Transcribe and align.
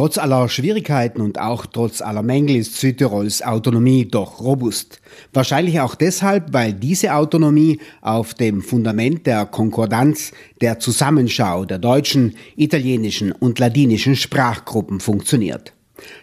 Trotz 0.00 0.16
aller 0.16 0.48
Schwierigkeiten 0.48 1.20
und 1.20 1.38
auch 1.38 1.66
trotz 1.66 2.00
aller 2.00 2.22
Mängel 2.22 2.56
ist 2.56 2.80
Südtirols 2.80 3.42
Autonomie 3.42 4.06
doch 4.06 4.40
robust. 4.40 4.98
Wahrscheinlich 5.34 5.78
auch 5.80 5.94
deshalb, 5.94 6.54
weil 6.54 6.72
diese 6.72 7.14
Autonomie 7.14 7.80
auf 8.00 8.32
dem 8.32 8.62
Fundament 8.62 9.26
der 9.26 9.44
Konkordanz, 9.44 10.32
der 10.62 10.78
Zusammenschau 10.78 11.66
der 11.66 11.78
deutschen, 11.78 12.34
italienischen 12.56 13.30
und 13.30 13.58
ladinischen 13.58 14.16
Sprachgruppen 14.16 15.00
funktioniert. 15.00 15.74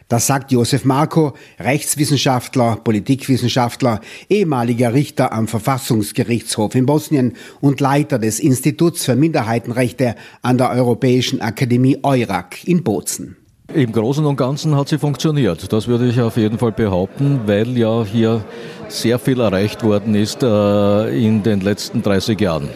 Das 0.08 0.26
sagt 0.26 0.52
Josef 0.52 0.84
Marco, 0.84 1.34
Rechtswissenschaftler, 1.60 2.78
Politikwissenschaftler, 2.78 4.02
ehemaliger 4.28 4.96
Richter 4.96 5.32
am 5.32 5.48
Verfassungsgerichtshof 5.48 6.74
in 6.74 6.88
Bosnien 6.88 7.36
und 7.62 7.80
Leiter 7.80 8.18
des 8.18 8.40
Instituts 8.40 9.06
für 9.06 9.16
Minderheitenrechte 9.16 10.16
an 10.42 10.58
der 10.58 10.72
Europäischen 10.72 11.42
Akademie 11.42 12.00
EURAC 12.02 12.68
in 12.68 12.84
Bozen. 12.84 13.38
Im 13.74 13.92
Großen 13.92 14.26
und 14.26 14.38
Ganzen 14.38 14.76
hat 14.76 14.88
sie 14.88 14.98
funktioniert. 14.98 15.72
Das 15.74 15.88
würde 15.88 16.08
ich 16.08 16.22
auf 16.22 16.38
jeden 16.38 16.58
Fall 16.58 16.72
behaupten, 16.72 17.42
weil 17.46 17.78
ja 17.78 18.04
hier 18.06 18.44
sehr 18.88 19.20
viel 19.20 19.42
erreicht 19.42 19.84
worden 19.84 20.16
ist 20.16 20.42
äh, 20.42 21.10
in 21.10 21.44
den 21.44 21.60
letzten 21.60 22.02
30 22.02 22.40
Jahren. 22.40 22.70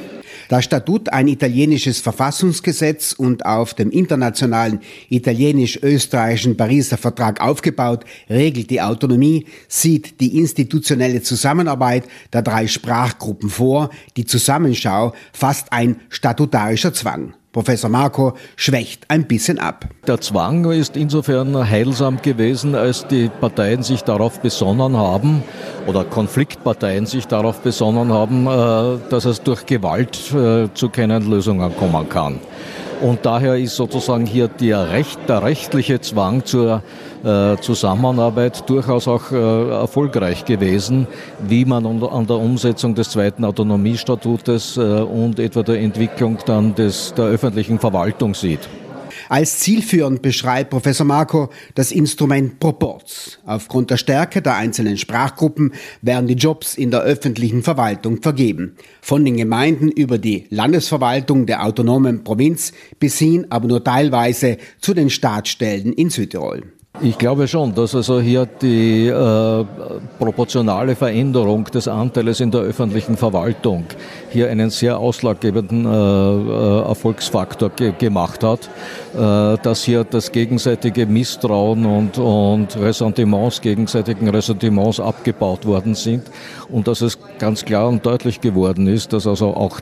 Das 0.49 0.66
Statut, 0.66 1.08
ein 1.08 1.30
italienisches 1.30 2.02
Verfassungsgesetz 2.02 3.13
und 3.13 3.46
auf 3.46 3.73
dem 3.73 3.90
internationalen 3.90 4.82
italienisch-österreichischen 5.08 6.58
Pariser 6.58 6.98
Vertrag 6.98 7.40
aufgebaut, 7.40 8.04
regelt 8.30 8.70
die 8.70 8.82
Autonomie, 8.82 9.46
sieht 9.70 10.20
die 10.20 10.38
institutionelle 10.38 11.21
Zusammenarbeit 11.21 12.04
der 12.34 12.41
drei 12.41 12.68
Sprachgruppen 12.68 13.49
vor, 13.49 13.91
die 14.18 14.26
Zusammenschau 14.26 15.13
fast 15.32 15.71
ein 15.71 16.02
statutarischer 16.10 16.94
Zwang. 16.94 17.34
Professor 17.52 17.90
Marco 17.90 18.34
schwächt 18.55 19.04
ein 19.10 19.28
bisschen 19.28 19.60
ab. 19.60 19.86
Der 20.08 20.22
Zwang 20.22 20.72
ist 20.72 20.96
insofern 20.96 21.70
heilsam 21.70 22.22
gewesen, 22.22 22.76
als 22.76 23.05
die 23.08 23.30
Parteien 23.41 23.84
sich 23.84 24.04
darauf 24.04 24.40
besonnen 24.40 24.96
haben, 24.96 25.44
oder 25.85 26.05
Konfliktparteien 26.05 27.05
sich 27.05 27.27
darauf 27.27 27.60
besonnen 27.60 28.13
haben, 28.13 28.48
äh, 28.48 28.99
dass 29.10 29.26
es 29.26 29.41
durch 29.41 29.66
Gewalt 29.66 30.34
äh, 30.34 30.74
zu 30.74 30.88
keinen 30.90 31.29
Lösungen 31.29 31.76
kommen 31.76 32.07
kann. 32.07 32.40
Und 33.02 33.26
daher 33.26 33.57
ist 33.57 33.76
sozusagen 33.76 34.26
hier 34.26 34.48
der, 34.48 34.91
Recht, 34.91 35.20
der 35.27 35.44
rechtliche 35.44 35.99
Zwang 35.99 36.46
zur 36.46 36.84
Zusammenarbeit 37.62 38.70
durchaus 38.70 39.08
auch 39.08 39.32
äh, 39.32 39.70
erfolgreich 39.70 40.46
gewesen, 40.46 41.08
wie 41.48 41.66
man 41.66 41.86
an 41.86 42.28
der 42.28 42.38
Umsetzung 42.38 42.96
des 42.96 43.10
zweiten 43.12 43.46
Autonomiestatutes 43.46 44.78
äh, 44.78 44.82
und 44.82 45.40
etwa 45.40 45.63
der 45.63 45.80
Entwicklung 45.80 46.40
dann 46.46 46.74
des, 46.74 47.13
der 47.13 47.26
öffentlichen 47.26 47.80
Verwaltung 47.80 48.34
sieht. 48.34 48.68
Als 49.30 49.60
zielführend 49.60 50.22
beschreibt 50.22 50.72
Professor 50.72 51.05
Marco 51.05 51.50
das 51.76 51.91
Instrument 51.91 52.60
Proports. 52.60 53.40
Aufgrund 53.46 53.90
der 53.90 53.98
Stärke 53.98 54.41
der 54.41 54.56
einzelnen 54.56 54.98
Sprachgruppen 54.98 55.74
werden 56.02 56.28
die 56.28 56.34
Jobs 56.34 56.76
in 56.76 56.91
der 56.91 57.02
öffentlichen 57.02 57.63
Verwaltung 57.63 58.22
vergeben. 58.22 58.76
Von 59.02 59.24
den 59.24 59.38
Gemeinden 59.38 59.90
über 59.90 60.18
die 60.18 60.48
Landesverwaltung 60.50 61.46
der 61.46 61.63
autonomen 61.66 62.24
Provinz 62.24 62.74
bis 63.00 63.18
hin 63.20 63.48
aber 63.50 63.68
nur 63.68 63.84
teilweise 63.84 64.58
zu 64.80 64.94
den 64.94 65.09
Staatsstellen 65.09 65.94
in 65.94 66.09
Südtirol. 66.09 66.63
Ich 67.00 67.18
glaube 67.18 67.47
schon, 67.47 67.74
dass 67.74 67.96
also 67.96 68.20
hier 68.20 68.46
die 68.46 69.08
äh, 69.08 69.66
proportionale 70.20 70.96
Veränderung 70.96 71.64
des 71.64 71.88
Anteils 71.88 72.42
in 72.42 72.52
der 72.52 72.62
öffentlichen 72.62 73.18
Verwaltung 73.18 73.86
hier 74.30 74.50
einen 74.50 74.70
sehr 74.70 75.00
ausschlaggebenden 75.00 75.86
äh, 75.86 75.90
äh, 75.90 76.88
Erfolgsfaktor 76.90 77.69
ge 77.69 77.94
gemacht 77.97 78.44
hat, 78.44 78.69
äh, 79.16 79.58
dass 79.64 79.84
hier 79.84 80.03
das 80.03 80.31
gegenseitige 80.31 81.08
Misstrauen 81.08 81.86
und, 81.86 82.19
und 82.19 82.78
Ressentiments, 82.78 83.62
gegenseitigen 83.62 84.28
Ressentiments 84.28 85.00
abgebaut 85.00 85.66
worden 85.66 85.96
sind. 85.96 86.30
Und 86.69 86.88
dass 86.88 87.02
es 87.02 87.18
ganz 87.40 87.66
klar 87.66 87.88
und 87.88 88.06
deutlich 88.06 88.42
geworden 88.42 88.85
ist, 88.85 89.13
dass 89.13 89.25
also 89.25 89.56
auch 89.56 89.80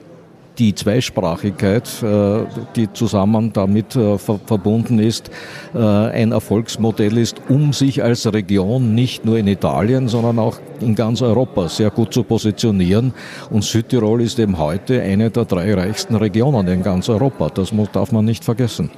die 0.59 0.75
Zweisprachigkeit, 0.75 1.87
äh, 2.03 2.45
die 2.75 2.91
zusammen 2.93 3.53
damit 3.53 3.95
äh, 3.95 4.17
verbunden 4.17 4.99
ist, 4.99 5.31
äh, 5.73 5.79
ein 5.79 6.31
Erfolgsmodell 6.33 7.17
ist, 7.17 7.37
um 7.49 7.73
sich 7.73 8.03
als 8.03 8.31
Region 8.31 8.93
nicht 8.93 9.25
nur 9.25 9.37
in 9.37 9.47
Italien, 9.47 10.07
sondern 10.09 10.37
auch 10.37 10.59
in 10.81 10.95
ganz 10.95 11.21
Europa 11.21 11.69
sehr 11.69 11.89
gut 11.89 12.13
zu 12.13 12.23
positionieren. 12.23 13.13
Und 13.49 13.63
Südtirol 13.63 14.21
ist 14.21 14.39
eben 14.39 14.57
heute 14.57 15.01
eine 15.01 15.29
der 15.29 15.45
drei 15.45 15.73
reichsten 15.73 16.15
Regionen 16.15 16.67
in 16.67 16.83
ganz 16.83 17.09
Europa. 17.09 17.49
Das 17.49 17.71
darf 17.93 18.11
man 18.11 18.25
nicht 18.25 18.43
vergessen. 18.43 18.89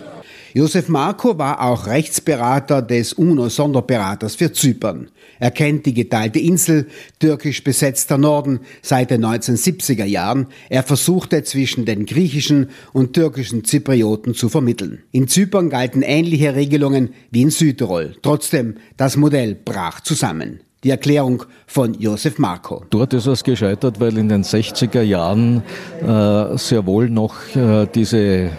Josef 0.54 0.90
Marco 0.90 1.38
war 1.38 1.62
auch 1.62 1.88
Rechtsberater 1.88 2.82
des 2.82 3.14
UNO-Sonderberaters 3.14 4.36
für 4.36 4.52
Zypern. 4.52 5.08
Er 5.40 5.52
kennt 5.52 5.86
die 5.86 5.94
geteilte 5.94 6.40
Insel, 6.40 6.88
türkisch 7.20 7.64
besetzter 7.64 8.18
Norden, 8.18 8.60
seit 8.82 9.12
den 9.12 9.26
1970er 9.26 10.04
Jahren. 10.04 10.48
Er 10.70 10.84
versuchte 10.84 11.44
zwischen 11.44 11.86
den 11.86 12.06
griechischen 12.06 12.70
und 12.92 13.14
türkischen 13.14 13.64
Zyprioten 13.64 14.34
zu 14.34 14.50
vermitteln. 14.50 15.04
In 15.12 15.30
Zypern 15.30 15.70
galten 15.70 16.02
ähnliche 16.02 16.54
Regelungen 16.54 17.14
wie 17.32 17.44
in 17.44 17.50
Südtirol. 17.50 18.16
Trotzdem, 18.22 18.76
das 18.98 19.16
Modell 19.16 19.56
brach 19.56 20.02
zusammen. 20.02 20.60
Die 20.84 20.90
Erklärung 20.90 21.44
von 21.68 21.94
Josef 21.94 22.40
Marco. 22.40 22.84
Dort 22.90 23.14
ist 23.14 23.28
es 23.28 23.44
gescheitert, 23.44 24.00
weil 24.00 24.18
in 24.18 24.28
den 24.28 24.44
60er 24.44 25.04
Jahren 25.04 25.64
äh, 26.02 26.58
sehr 26.58 26.86
wohl 26.88 27.10
noch 27.10 27.36
äh, 27.56 27.88
diese 27.94 28.18
äh, 28.18 28.50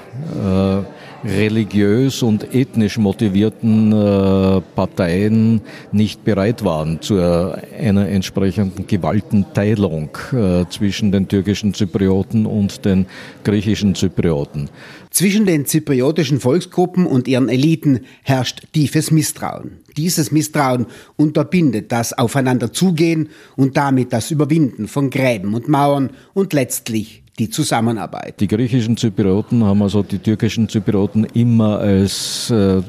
religiös 1.25 2.23
und 2.23 2.55
ethnisch 2.55 2.99
motivierten 2.99 3.93
äh, 3.93 4.61
Parteien 4.75 5.61
nicht 5.93 6.25
bereit 6.25 6.65
waren 6.65 7.01
zu 7.01 7.17
einer 7.17 8.09
entsprechenden 8.09 8.87
Gewaltenteilung 8.87 10.11
äh, 10.33 10.65
zwischen 10.69 11.13
den 11.13 11.29
türkischen 11.29 11.75
Zyprioten 11.75 12.47
und 12.47 12.85
den 12.85 13.07
griechischen 13.45 13.95
Zyprioten. 13.95 14.71
Zwischen 15.11 15.47
den 15.47 15.67
zypriotischen 15.67 16.41
Volksgruppen 16.41 17.07
und 17.07 17.29
ihren 17.29 17.49
Eliten 17.49 18.01
herrscht 18.23 18.63
tiefes 18.73 19.11
Misstrauen. 19.11 19.79
Dieses 19.97 20.33
Misstrauen 20.33 20.87
unterbindet 21.17 21.93
das 21.93 22.17
Aufeinanderzugehen 22.17 23.29
und 23.57 23.77
damit 23.77 24.13
das 24.13 24.31
Überwinden 24.31 24.89
von 24.89 25.11
Gräben 25.11 25.55
und 25.55 25.69
Mauern 25.69 26.11
und 26.33 26.53
letztlich 26.53 27.22
die 27.39 27.49
Zusammenarbeit. 27.49 28.41
Die 28.41 28.49
griechischen 28.49 28.97
Zyprioten 28.97 29.65
haben 29.65 29.83
also 29.83 30.03
die 30.03 30.19
türkischen 30.19 30.69
Zyprioten 30.69 31.25
immer 31.33 31.79
als 31.79 32.51
äh, 32.51 32.83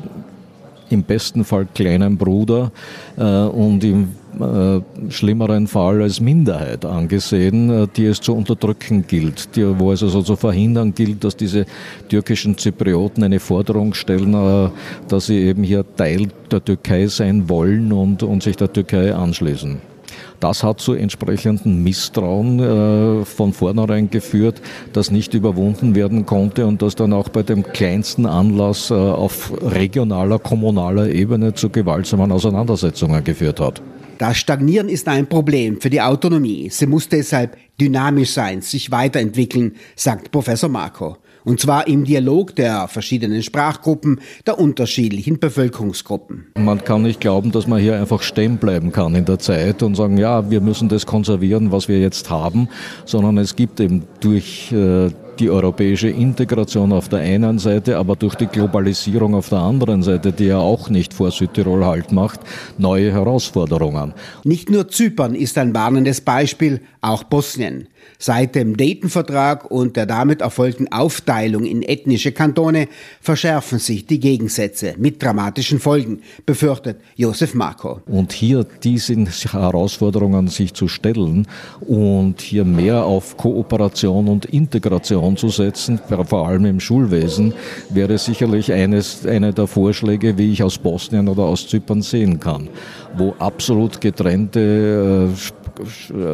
im 0.89 1.03
besten 1.03 1.43
Fall 1.43 1.67
kleinen 1.73 2.17
Bruder 2.17 2.71
äh, 3.17 3.23
und 3.23 3.83
im 3.83 4.09
äh, 4.39 4.81
schlimmeren 5.09 5.67
Fall 5.67 6.01
als 6.01 6.19
Minderheit 6.19 6.85
angesehen, 6.85 7.69
äh, 7.69 7.87
die 7.95 8.05
es 8.05 8.21
zu 8.21 8.35
unterdrücken 8.35 9.05
gilt, 9.07 9.55
die, 9.55 9.79
wo 9.79 9.91
es 9.91 10.03
also 10.03 10.21
zu 10.21 10.35
verhindern 10.35 10.93
gilt, 10.93 11.23
dass 11.23 11.35
diese 11.35 11.65
türkischen 12.09 12.57
Zyprioten 12.57 13.23
eine 13.23 13.39
Forderung 13.39 13.93
stellen, 13.93 14.33
äh, 14.33 14.69
dass 15.07 15.27
sie 15.27 15.39
eben 15.39 15.63
hier 15.63 15.85
Teil 15.95 16.27
der 16.51 16.63
Türkei 16.63 17.07
sein 17.07 17.49
wollen 17.49 17.91
und, 17.91 18.23
und 18.23 18.43
sich 18.43 18.55
der 18.55 18.71
Türkei 18.71 19.13
anschließen. 19.13 19.92
Das 20.39 20.63
hat 20.63 20.79
zu 20.79 20.93
entsprechendem 20.93 21.83
Misstrauen 21.83 22.59
äh, 22.59 23.25
von 23.25 23.53
vornherein 23.53 24.09
geführt, 24.09 24.61
das 24.93 25.11
nicht 25.11 25.33
überwunden 25.33 25.95
werden 25.95 26.25
konnte 26.25 26.65
und 26.65 26.81
das 26.81 26.95
dann 26.95 27.13
auch 27.13 27.29
bei 27.29 27.43
dem 27.43 27.63
kleinsten 27.63 28.25
Anlass 28.25 28.91
äh, 28.91 28.93
auf 28.93 29.51
regionaler, 29.61 30.39
kommunaler 30.39 31.09
Ebene 31.09 31.53
zu 31.53 31.69
gewaltsamen 31.69 32.31
Auseinandersetzungen 32.31 33.23
geführt 33.23 33.59
hat. 33.59 33.81
Das 34.17 34.37
Stagnieren 34.37 34.89
ist 34.89 35.07
ein 35.07 35.27
Problem 35.27 35.81
für 35.81 35.89
die 35.89 36.01
Autonomie. 36.01 36.69
Sie 36.69 36.85
muss 36.85 37.09
deshalb 37.09 37.57
dynamisch 37.79 38.31
sein, 38.31 38.61
sich 38.61 38.91
weiterentwickeln, 38.91 39.75
sagt 39.95 40.31
Professor 40.31 40.69
Marco. 40.69 41.17
Und 41.45 41.59
zwar 41.59 41.87
im 41.87 42.05
Dialog 42.05 42.55
der 42.55 42.87
verschiedenen 42.87 43.43
Sprachgruppen, 43.43 44.19
der 44.45 44.59
unterschiedlichen 44.59 45.39
Bevölkerungsgruppen. 45.39 46.47
Man 46.57 46.83
kann 46.83 47.03
nicht 47.03 47.19
glauben, 47.19 47.51
dass 47.51 47.67
man 47.67 47.81
hier 47.81 47.99
einfach 47.99 48.21
stehen 48.21 48.57
bleiben 48.57 48.91
kann 48.91 49.15
in 49.15 49.25
der 49.25 49.39
Zeit 49.39 49.83
und 49.83 49.95
sagen, 49.95 50.17
ja, 50.17 50.49
wir 50.49 50.61
müssen 50.61 50.89
das 50.89 51.05
konservieren, 51.05 51.71
was 51.71 51.87
wir 51.87 51.99
jetzt 51.99 52.29
haben, 52.29 52.69
sondern 53.05 53.37
es 53.37 53.55
gibt 53.55 53.79
eben 53.79 54.03
durch 54.19 54.71
äh, 54.71 55.09
die 55.39 55.49
europäische 55.49 56.09
Integration 56.09 56.91
auf 56.91 57.09
der 57.09 57.19
einen 57.19 57.59
Seite, 57.59 57.97
aber 57.97 58.15
durch 58.15 58.35
die 58.35 58.47
Globalisierung 58.47 59.35
auf 59.35 59.49
der 59.49 59.59
anderen 59.59 60.03
Seite, 60.03 60.31
die 60.31 60.45
ja 60.45 60.59
auch 60.59 60.89
nicht 60.89 61.13
vor 61.13 61.31
Südtirol 61.31 61.85
Halt 61.85 62.11
macht, 62.11 62.39
neue 62.77 63.11
Herausforderungen. 63.11 64.13
Nicht 64.43 64.69
nur 64.69 64.87
Zypern 64.87 65.35
ist 65.35 65.57
ein 65.57 65.73
warnendes 65.73 66.21
Beispiel, 66.21 66.81
auch 67.01 67.23
Bosnien. 67.23 67.87
Seit 68.19 68.55
dem 68.55 68.77
Dayton-Vertrag 68.77 69.69
und 69.69 69.97
der 69.97 70.05
damit 70.05 70.41
erfolgten 70.41 70.91
Aufteilung 70.91 71.65
in 71.65 71.81
ethnische 71.81 72.31
Kantone 72.31 72.87
verschärfen 73.19 73.79
sich 73.79 74.05
die 74.05 74.19
Gegensätze 74.19 74.95
mit 74.97 75.21
dramatischen 75.21 75.79
Folgen, 75.79 76.21
befürchtet 76.45 77.01
Josef 77.15 77.53
Marco. 77.53 78.01
Und 78.05 78.31
hier 78.31 78.65
diesen 78.83 79.27
Herausforderungen 79.27 80.47
sich 80.47 80.73
zu 80.73 80.87
stellen 80.87 81.47
und 81.81 82.39
hier 82.39 82.63
mehr 82.63 83.03
auf 83.03 83.35
Kooperation 83.35 84.27
und 84.27 84.45
Integration 84.45 85.35
zu 85.35 85.49
setzen, 85.49 85.99
vor 86.25 86.47
allem 86.47 86.65
im 86.65 86.79
Schulwesen, 86.79 87.53
wäre 87.89 88.17
sicherlich 88.17 88.71
eines, 88.71 89.25
einer 89.25 89.51
der 89.51 89.67
Vorschläge, 89.67 90.37
wie 90.37 90.51
ich 90.51 90.63
aus 90.63 90.77
Bosnien 90.77 91.27
oder 91.27 91.43
aus 91.43 91.67
Zypern 91.67 92.01
sehen 92.01 92.39
kann, 92.39 92.69
wo 93.17 93.35
absolut 93.39 93.99
getrennte 93.99 95.29
äh, 95.33 95.62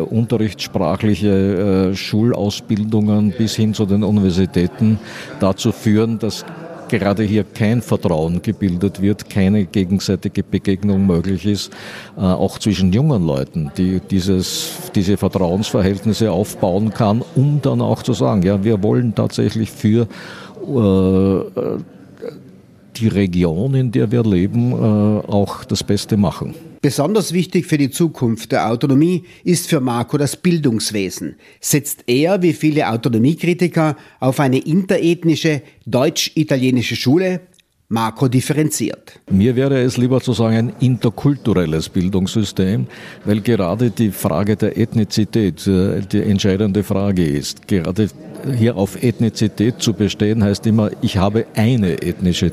unterrichtssprachliche 0.10 1.92
äh, 1.92 1.96
Schulausbildungen 1.96 3.32
bis 3.32 3.56
hin 3.56 3.74
zu 3.74 3.86
den 3.86 4.04
Universitäten 4.04 5.00
dazu 5.40 5.72
führen, 5.72 6.20
dass 6.20 6.46
gerade 6.90 7.24
hier 7.24 7.44
kein 7.46 7.82
Vertrauen 7.82 8.42
gebildet 8.42 9.02
wird, 9.02 9.30
keine 9.30 9.66
gegenseitige 9.66 10.44
Begegnung 10.44 11.06
möglich 11.06 11.46
ist, 11.46 11.72
äh, 12.18 12.22
auch 12.22 12.60
zwischen 12.60 12.92
jungen 12.92 13.26
Leuten, 13.26 13.72
die 13.78 14.02
dieses, 14.02 14.90
diese 14.94 15.16
Vertrauensverhältnisse 15.16 16.32
aufbauen 16.32 16.94
kann, 16.94 17.24
um 17.36 17.62
dann 17.62 17.82
auch 17.82 18.04
zu 18.04 18.14
sagen, 18.14 18.42
ja, 18.42 18.62
wir 18.64 18.84
wollen 18.84 19.16
tatsächlich 19.16 19.72
für 19.72 20.08
äh, 20.68 21.78
die 22.98 23.08
Region, 23.08 23.76
in 23.76 23.92
der 23.92 24.12
wir 24.12 24.24
leben, 24.24 24.72
äh, 24.72 24.76
auch 25.32 25.64
das 25.64 25.84
Beste 25.84 26.18
machen. 26.18 26.56
Besonders 26.82 27.34
wichtig 27.34 27.66
für 27.66 27.78
die 27.78 27.90
Zukunft 27.90 28.54
der 28.54 28.72
Autonomie 28.72 29.26
ist 29.44 29.68
für 29.68 29.82
Marco 29.82 30.18
das 30.18 30.38
Bildungswesen. 30.38 31.36
Setzt 31.60 32.06
er, 32.08 32.42
wie 32.42 32.54
viele 32.54 32.90
Autonomiekritiker, 32.90 33.98
auf 34.22 34.40
eine 34.40 34.60
interethnische 34.60 35.62
deutsch-italienische 35.86 36.96
Schule? 36.96 37.42
Marco 37.92 38.28
differenziert. 38.28 39.20
Mir 39.32 39.56
wäre 39.56 39.82
es 39.82 39.98
lieber 39.98 40.22
zu 40.22 40.34
sagen 40.34 40.56
ein 40.56 40.74
interkulturelles 40.80 41.90
Bildungssystem, 41.90 42.86
weil 43.26 43.42
gerade 43.42 43.90
die 43.90 44.12
Frage 44.12 44.56
der 44.56 44.78
Ethnizität 44.78 45.66
äh, 45.66 46.02
die 46.02 46.22
entscheidende 46.22 46.84
Frage 46.84 47.26
ist. 47.26 47.68
Gerade 47.68 48.10
hier 48.56 48.78
auf 48.78 49.02
Ethnizität 49.02 49.82
zu 49.82 49.94
bestehen, 49.94 50.44
heißt 50.44 50.66
immer, 50.68 50.92
ich 51.02 51.18
habe 51.18 51.46
eine 51.56 52.02
ethnische 52.02 52.52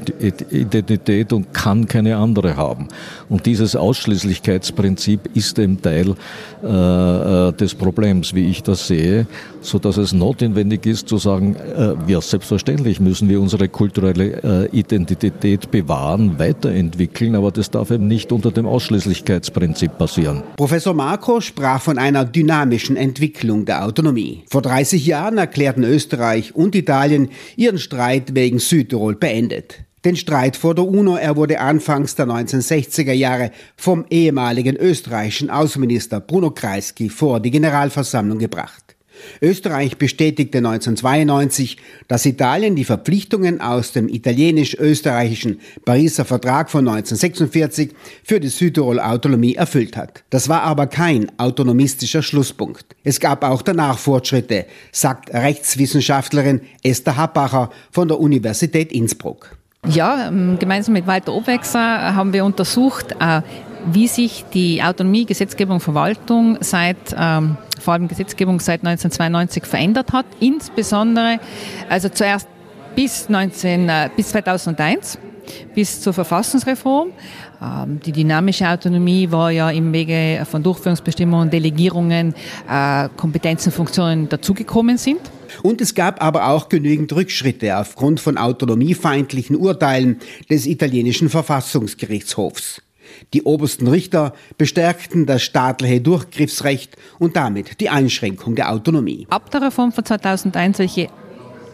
Identität 0.51 1.33
und 1.33 1.53
kann 1.55 1.87
keine 1.87 2.17
andere 2.17 2.57
haben. 2.57 2.89
Und 3.29 3.47
dieses 3.47 3.77
Ausschließlichkeitsprinzip 3.77 5.31
ist 5.35 5.59
ein 5.59 5.81
Teil 5.81 6.15
äh, 6.63 6.67
äh, 6.67 7.53
des 7.53 7.75
Problems, 7.75 8.35
wie 8.35 8.49
ich 8.49 8.63
das 8.63 8.87
sehe, 8.87 9.27
so 9.61 9.79
dass 9.79 9.97
es 9.97 10.13
notwendig 10.13 10.87
ist 10.87 11.09
zu 11.09 11.19
sagen, 11.19 11.57
äh, 11.57 11.95
ja, 12.11 12.21
selbstverständlich 12.21 13.01
müssen 13.01 13.29
wir 13.29 13.41
unsere 13.41 13.69
kulturelle 13.69 14.69
äh, 14.73 14.77
Identität 14.77 15.71
bewahren, 15.71 16.39
weiterentwickeln, 16.39 17.35
aber 17.35 17.51
das 17.51 17.71
darf 17.71 17.91
eben 17.91 18.09
nicht 18.09 18.33
unter 18.33 18.51
dem 18.51 18.67
Ausschließlichkeitsprinzip 18.67 19.99
passieren. 19.99 20.43
Professor 20.57 20.95
Marco 20.95 21.41
sprach 21.41 21.81
von 21.81 21.99
einer 21.99 22.25
dynamischen 22.25 22.97
Entwicklung 22.97 23.65
der 23.65 23.85
Autonomie. 23.85 24.45
Vor 24.51 24.63
30 24.63 25.05
Jahren 25.07 25.39
erklärte 25.39 25.76
hatten 25.77 25.85
Österreich 25.85 26.55
und 26.55 26.75
Italien 26.75 27.29
ihren 27.57 27.79
Streit 27.79 28.35
wegen 28.35 28.59
Südtirol 28.59 29.15
beendet. 29.15 29.81
Den 30.07 30.17
Streit 30.17 30.57
vor 30.57 30.75
der 30.75 30.87
UNO, 30.87 31.17
er 31.17 31.37
wurde 31.37 31.61
anfangs 31.61 32.15
der 32.15 32.27
1960er 32.27 33.13
Jahre 33.13 33.51
vom 33.77 34.07
ehemaligen 34.09 34.77
österreichischen 34.77 35.51
Außenminister 35.51 36.21
Bruno 36.21 36.51
Kreisky 36.51 37.11
vor 37.11 37.41
die 37.41 37.51
Generalversammlung 37.51 38.39
gebracht. 38.39 38.86
Österreich 39.41 39.99
bestätigte 39.99 40.59
1992, 40.59 41.77
dass 42.09 42.27
Italien 42.27 42.77
die 42.77 42.85
Verpflichtungen 42.85 43.61
aus 43.61 43.93
dem 43.93 44.09
italienisch-österreichischen 44.09 45.61
Pariser 45.85 46.25
Vertrag 46.25 46.71
von 46.71 46.89
1946 46.89 47.93
für 48.25 48.41
die 48.41 48.49
Südtirol 48.49 49.01
Autonomie 49.01 49.55
erfüllt 49.55 49.97
hat. 49.97 50.25
Das 50.31 50.49
war 50.49 50.63
aber 50.63 50.87
kein 50.87 51.31
autonomistischer 51.39 52.23
Schlusspunkt. 52.23 52.97
Es 53.05 53.21
gab 53.21 53.45
auch 53.45 53.63
danach 53.63 53.99
Fortschritte, 53.99 54.67
sagt 54.93 55.33
Rechtswissenschaftlerin 55.33 56.61
Esther 56.83 57.17
Happacher 57.17 57.71
von 57.91 58.09
der 58.09 58.21
Universität 58.21 58.93
Innsbruck. 58.93 59.57
Ja, 59.89 60.29
ähm, 60.29 60.59
gemeinsam 60.59 60.95
mit 60.95 61.07
Walter 61.07 61.33
Obwechser 61.33 62.15
haben 62.15 62.33
wir 62.33 62.45
untersucht, 62.45 63.15
äh, 63.21 63.43
wie 63.93 64.09
sich 64.09 64.45
die 64.53 64.83
Autonomie, 64.83 65.27
Gesetzgebung, 65.27 65.81
Verwaltung 65.81 66.59
seit, 66.61 66.97
ähm, 67.17 67.57
vor 67.87 67.95
allem 67.95 68.09
Gesetzgebung 68.09 68.59
seit 68.59 68.81
1992 68.81 69.65
verändert 69.65 70.13
hat. 70.13 70.27
Insbesondere, 70.41 71.39
also 71.89 72.09
zuerst 72.09 72.49
bis, 72.97 73.29
19, 73.29 73.89
äh, 73.89 74.11
bis 74.17 74.31
2001 74.31 75.19
bis 75.73 76.01
zur 76.01 76.13
Verfassungsreform. 76.13 77.13
Ähm, 77.63 78.01
die 78.05 78.11
dynamische 78.11 78.69
Autonomie 78.69 79.31
war 79.31 79.53
ja 79.53 79.71
im 79.71 79.93
Wege 79.93 80.45
von 80.51 80.65
Durchführungsbestimmungen, 80.65 81.49
Delegierungen, 81.49 82.35
äh, 82.69 83.09
Kompetenzen, 83.17 83.71
Funktionen 83.71 84.29
dazugekommen 84.29 84.99
sind. 84.99 85.21
Und 85.63 85.81
es 85.81 85.95
gab 85.95 86.21
aber 86.21 86.49
auch 86.49 86.69
genügend 86.69 87.13
Rückschritte 87.13 87.79
aufgrund 87.79 88.19
von 88.19 88.37
autonomiefeindlichen 88.37 89.55
Urteilen 89.55 90.19
des 90.51 90.67
italienischen 90.67 91.29
Verfassungsgerichtshofs. 91.29 92.83
Die 93.35 93.43
obersten 93.43 93.89
Richter 93.89 94.33
bestärkten 94.59 95.27
das 95.27 95.43
staatliche 95.43 96.01
Durchgriffsrecht 96.01 96.97
und 97.19 97.37
damit 97.37 97.81
die 97.81 97.89
Einschränkung 97.89 98.55
der 98.55 98.73
Autonomie. 98.73 99.27
Ab 99.31 99.51
der 99.51 99.63
Reform 99.63 99.93
von 99.93 100.05
2001, 100.05 100.79
welche 100.79 101.09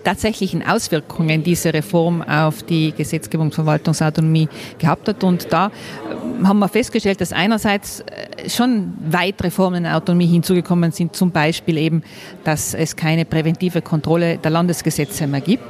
tatsächlichen 0.03 0.67
Auswirkungen 0.67 1.43
diese 1.43 1.73
Reform 1.73 2.23
auf 2.23 2.63
die 2.63 2.93
Gesetzgebung 2.93 3.47
und 3.47 3.55
Verwaltungsautonomie 3.55 4.49
gehabt 4.79 5.09
hat. 5.09 5.25
Und 5.25 5.53
da 5.53 5.67
äh, 5.67 6.45
haben 6.45 6.59
wir 6.59 6.69
festgestellt, 6.69 7.21
dass 7.21 7.33
einerseits 7.33 8.01
äh, 8.01 8.49
schon 8.49 8.95
weitere 9.09 9.51
Formen 9.51 9.85
der 9.85 9.97
Autonomie 9.97 10.27
hinzugekommen 10.27 10.93
sind, 10.93 11.17
zum 11.17 11.31
Beispiel 11.31 11.79
eben, 11.79 12.03
dass 12.45 12.75
es 12.75 12.97
keine 12.97 13.25
präventive 13.25 13.83
Kontrolle 13.83 14.39
der 14.39 14.51
Landesgesetze 14.51 15.27
mehr 15.27 15.41
gibt, 15.41 15.63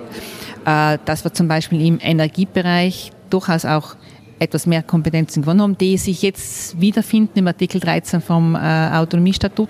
äh, 0.65 0.99
dass 1.05 1.25
wir 1.25 1.33
zum 1.33 1.49
Beispiel 1.49 1.85
im 1.87 1.99
Energiebereich 2.01 3.13
durchaus 3.31 3.65
auch 3.65 3.97
etwas 4.39 4.67
mehr 4.67 4.83
Kompetenzen 4.83 5.43
gewonnen 5.43 5.63
haben, 5.63 5.79
die 5.79 5.97
sich 5.97 6.23
jetzt 6.23 6.81
wiederfinden 6.81 7.39
im 7.39 7.47
Artikel 7.47 7.81
13 7.81 8.21
vom 8.21 8.55
äh, 8.55 8.59
Autonomiestatut 8.59 9.69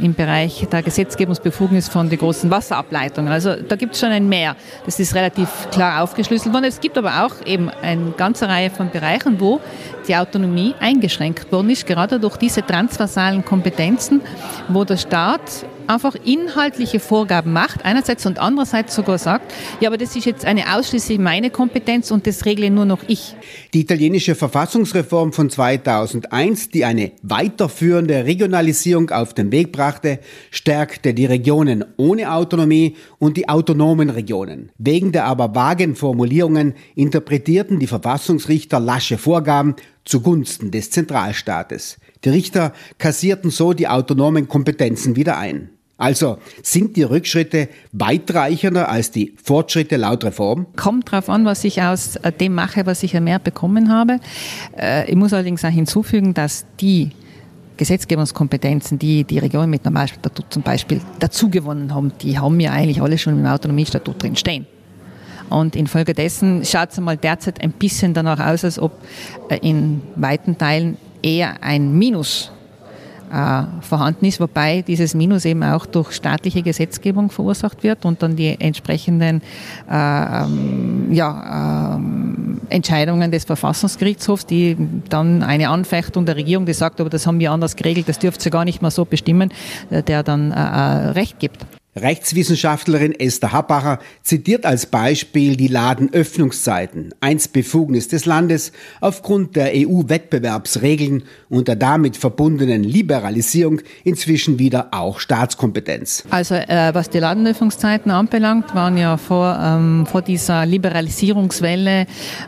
im 0.00 0.14
Bereich 0.14 0.66
der 0.70 0.82
Gesetzgebungsbefugnis 0.82 1.88
von 1.88 2.08
den 2.08 2.18
großen 2.18 2.50
Wasserableitungen. 2.50 3.32
Also 3.32 3.56
da 3.56 3.76
gibt 3.76 3.94
es 3.94 4.00
schon 4.00 4.10
ein 4.10 4.28
Mehr. 4.28 4.56
Das 4.84 5.00
ist 5.00 5.14
relativ 5.14 5.48
klar 5.70 6.02
aufgeschlüsselt 6.02 6.54
worden. 6.54 6.64
Es 6.64 6.80
gibt 6.80 6.96
aber 6.96 7.24
auch 7.24 7.46
eben 7.46 7.68
eine 7.68 8.12
ganze 8.12 8.48
Reihe 8.48 8.70
von 8.70 8.90
Bereichen, 8.90 9.40
wo 9.40 9.60
die 10.06 10.16
Autonomie 10.16 10.74
eingeschränkt 10.80 11.50
worden 11.52 11.70
ist, 11.70 11.86
gerade 11.86 12.20
durch 12.20 12.36
diese 12.36 12.64
transversalen 12.64 13.44
Kompetenzen, 13.44 14.20
wo 14.68 14.84
der 14.84 14.96
Staat 14.96 15.40
einfach 15.88 16.14
inhaltliche 16.24 17.00
Vorgaben 17.00 17.52
macht, 17.52 17.84
einerseits 17.84 18.26
und 18.26 18.38
andererseits 18.38 18.94
sogar 18.94 19.18
sagt, 19.18 19.52
ja, 19.80 19.88
aber 19.88 19.98
das 19.98 20.14
ist 20.14 20.26
jetzt 20.26 20.44
eine 20.44 20.76
ausschließlich 20.76 21.18
meine 21.18 21.50
Kompetenz 21.50 22.10
und 22.10 22.26
das 22.26 22.44
regle 22.44 22.70
nur 22.70 22.84
noch 22.84 23.00
ich. 23.08 23.34
Die 23.74 23.80
italienische 23.80 24.34
Verfassungsreform 24.34 25.32
von 25.32 25.50
2001, 25.50 26.70
die 26.70 26.84
eine 26.84 27.12
weiterführende 27.22 28.24
Regionalisierung 28.24 29.10
auf 29.10 29.34
den 29.34 29.50
Weg 29.50 29.72
brachte, 29.72 30.20
stärkte 30.50 31.14
die 31.14 31.26
Regionen 31.26 31.84
ohne 31.96 32.32
Autonomie 32.32 32.96
und 33.18 33.36
die 33.36 33.48
autonomen 33.48 34.10
Regionen. 34.10 34.70
Wegen 34.78 35.12
der 35.12 35.24
aber 35.24 35.54
vagen 35.54 35.96
Formulierungen 35.96 36.74
interpretierten 36.94 37.78
die 37.78 37.86
Verfassungsrichter 37.86 38.80
lasche 38.80 39.18
Vorgaben 39.18 39.74
zugunsten 40.04 40.70
des 40.70 40.90
Zentralstaates. 40.90 41.98
Die 42.24 42.30
Richter 42.30 42.72
kassierten 42.98 43.50
so 43.50 43.72
die 43.72 43.88
autonomen 43.88 44.48
Kompetenzen 44.48 45.16
wieder 45.16 45.38
ein. 45.38 45.70
Also 45.98 46.38
sind 46.62 46.96
die 46.96 47.02
Rückschritte 47.02 47.68
weitreichender 47.90 48.88
als 48.88 49.10
die 49.10 49.34
Fortschritte 49.42 49.96
laut 49.96 50.22
Reform? 50.24 50.68
Kommt 50.76 51.12
darauf 51.12 51.28
an, 51.28 51.44
was 51.44 51.64
ich 51.64 51.82
aus 51.82 52.14
äh, 52.16 52.30
dem 52.30 52.54
mache, 52.54 52.86
was 52.86 53.02
ich 53.02 53.14
mehr 53.14 53.40
bekommen 53.40 53.90
habe. 53.90 54.20
Äh, 54.78 55.10
ich 55.10 55.16
muss 55.16 55.32
allerdings 55.32 55.64
auch 55.64 55.70
hinzufügen, 55.70 56.34
dass 56.34 56.64
die 56.80 57.10
Gesetzgebungskompetenzen, 57.76 59.00
die 59.00 59.24
die 59.24 59.38
Regionen 59.38 59.70
mit 59.70 59.84
Normalstatut 59.84 60.46
zum 60.50 60.62
Beispiel 60.62 61.00
dazugewonnen 61.18 61.92
haben, 61.92 62.12
die 62.22 62.38
haben 62.38 62.60
ja 62.60 62.70
eigentlich 62.70 63.02
alle 63.02 63.18
schon 63.18 63.36
im 63.36 63.46
Autonomiestatut 63.46 64.22
drin 64.22 64.36
stehen. 64.36 64.66
Und 65.50 65.74
infolgedessen 65.74 66.64
schaut 66.64 66.90
es 66.92 66.98
einmal 66.98 67.16
derzeit 67.16 67.60
ein 67.60 67.72
bisschen 67.72 68.14
danach 68.14 68.38
aus, 68.38 68.64
als 68.64 68.78
ob 68.78 68.92
äh, 69.48 69.58
in 69.68 70.00
weiten 70.14 70.56
Teilen 70.58 70.96
eher 71.22 71.60
ein 71.60 71.98
Minus 71.98 72.52
vorhanden 73.80 74.24
ist, 74.24 74.40
wobei 74.40 74.82
dieses 74.82 75.14
Minus 75.14 75.44
eben 75.44 75.62
auch 75.62 75.86
durch 75.86 76.12
staatliche 76.12 76.62
Gesetzgebung 76.62 77.30
verursacht 77.30 77.82
wird 77.82 78.04
und 78.04 78.22
dann 78.22 78.36
die 78.36 78.60
entsprechenden 78.60 79.42
äh, 79.90 79.94
ähm, 79.94 81.12
ja, 81.12 81.94
ähm, 81.96 82.60
Entscheidungen 82.68 83.30
des 83.30 83.44
Verfassungsgerichtshofs, 83.44 84.46
die 84.46 84.76
dann 85.08 85.42
eine 85.42 85.68
Anfechtung 85.68 86.26
der 86.26 86.36
Regierung, 86.36 86.66
die 86.66 86.72
sagt, 86.72 87.00
aber 87.00 87.10
das 87.10 87.26
haben 87.26 87.40
wir 87.40 87.52
anders 87.52 87.76
geregelt, 87.76 88.08
das 88.08 88.18
dürft 88.18 88.44
ihr 88.44 88.50
gar 88.50 88.64
nicht 88.64 88.82
mehr 88.82 88.90
so 88.90 89.04
bestimmen, 89.04 89.52
äh, 89.90 90.02
der 90.02 90.22
dann 90.22 90.52
äh, 90.52 90.54
äh, 90.54 91.08
Recht 91.10 91.38
gibt. 91.38 91.66
Rechtswissenschaftlerin 92.02 93.12
Esther 93.12 93.52
Happacher 93.52 93.98
zitiert 94.22 94.66
als 94.66 94.86
Beispiel 94.86 95.56
die 95.56 95.68
Ladenöffnungszeiten, 95.68 97.14
einst 97.20 97.52
Befugnis 97.52 98.08
des 98.08 98.26
Landes 98.26 98.72
aufgrund 99.00 99.56
der 99.56 99.72
EU-Wettbewerbsregeln 99.74 101.24
und 101.48 101.68
der 101.68 101.76
damit 101.76 102.16
verbundenen 102.16 102.84
Liberalisierung 102.84 103.80
inzwischen 104.04 104.58
wieder 104.58 104.88
auch 104.92 105.20
Staatskompetenz. 105.20 106.24
Also 106.30 106.54
äh, 106.54 106.90
was 106.92 107.10
die 107.10 107.18
Ladenöffnungszeiten 107.18 108.10
anbelangt, 108.10 108.74
waren 108.74 108.96
ja 108.96 109.16
vor, 109.16 109.58
ähm, 109.62 110.06
vor 110.06 110.22
dieser 110.22 110.66
Liberalisierungswelle 110.66 112.06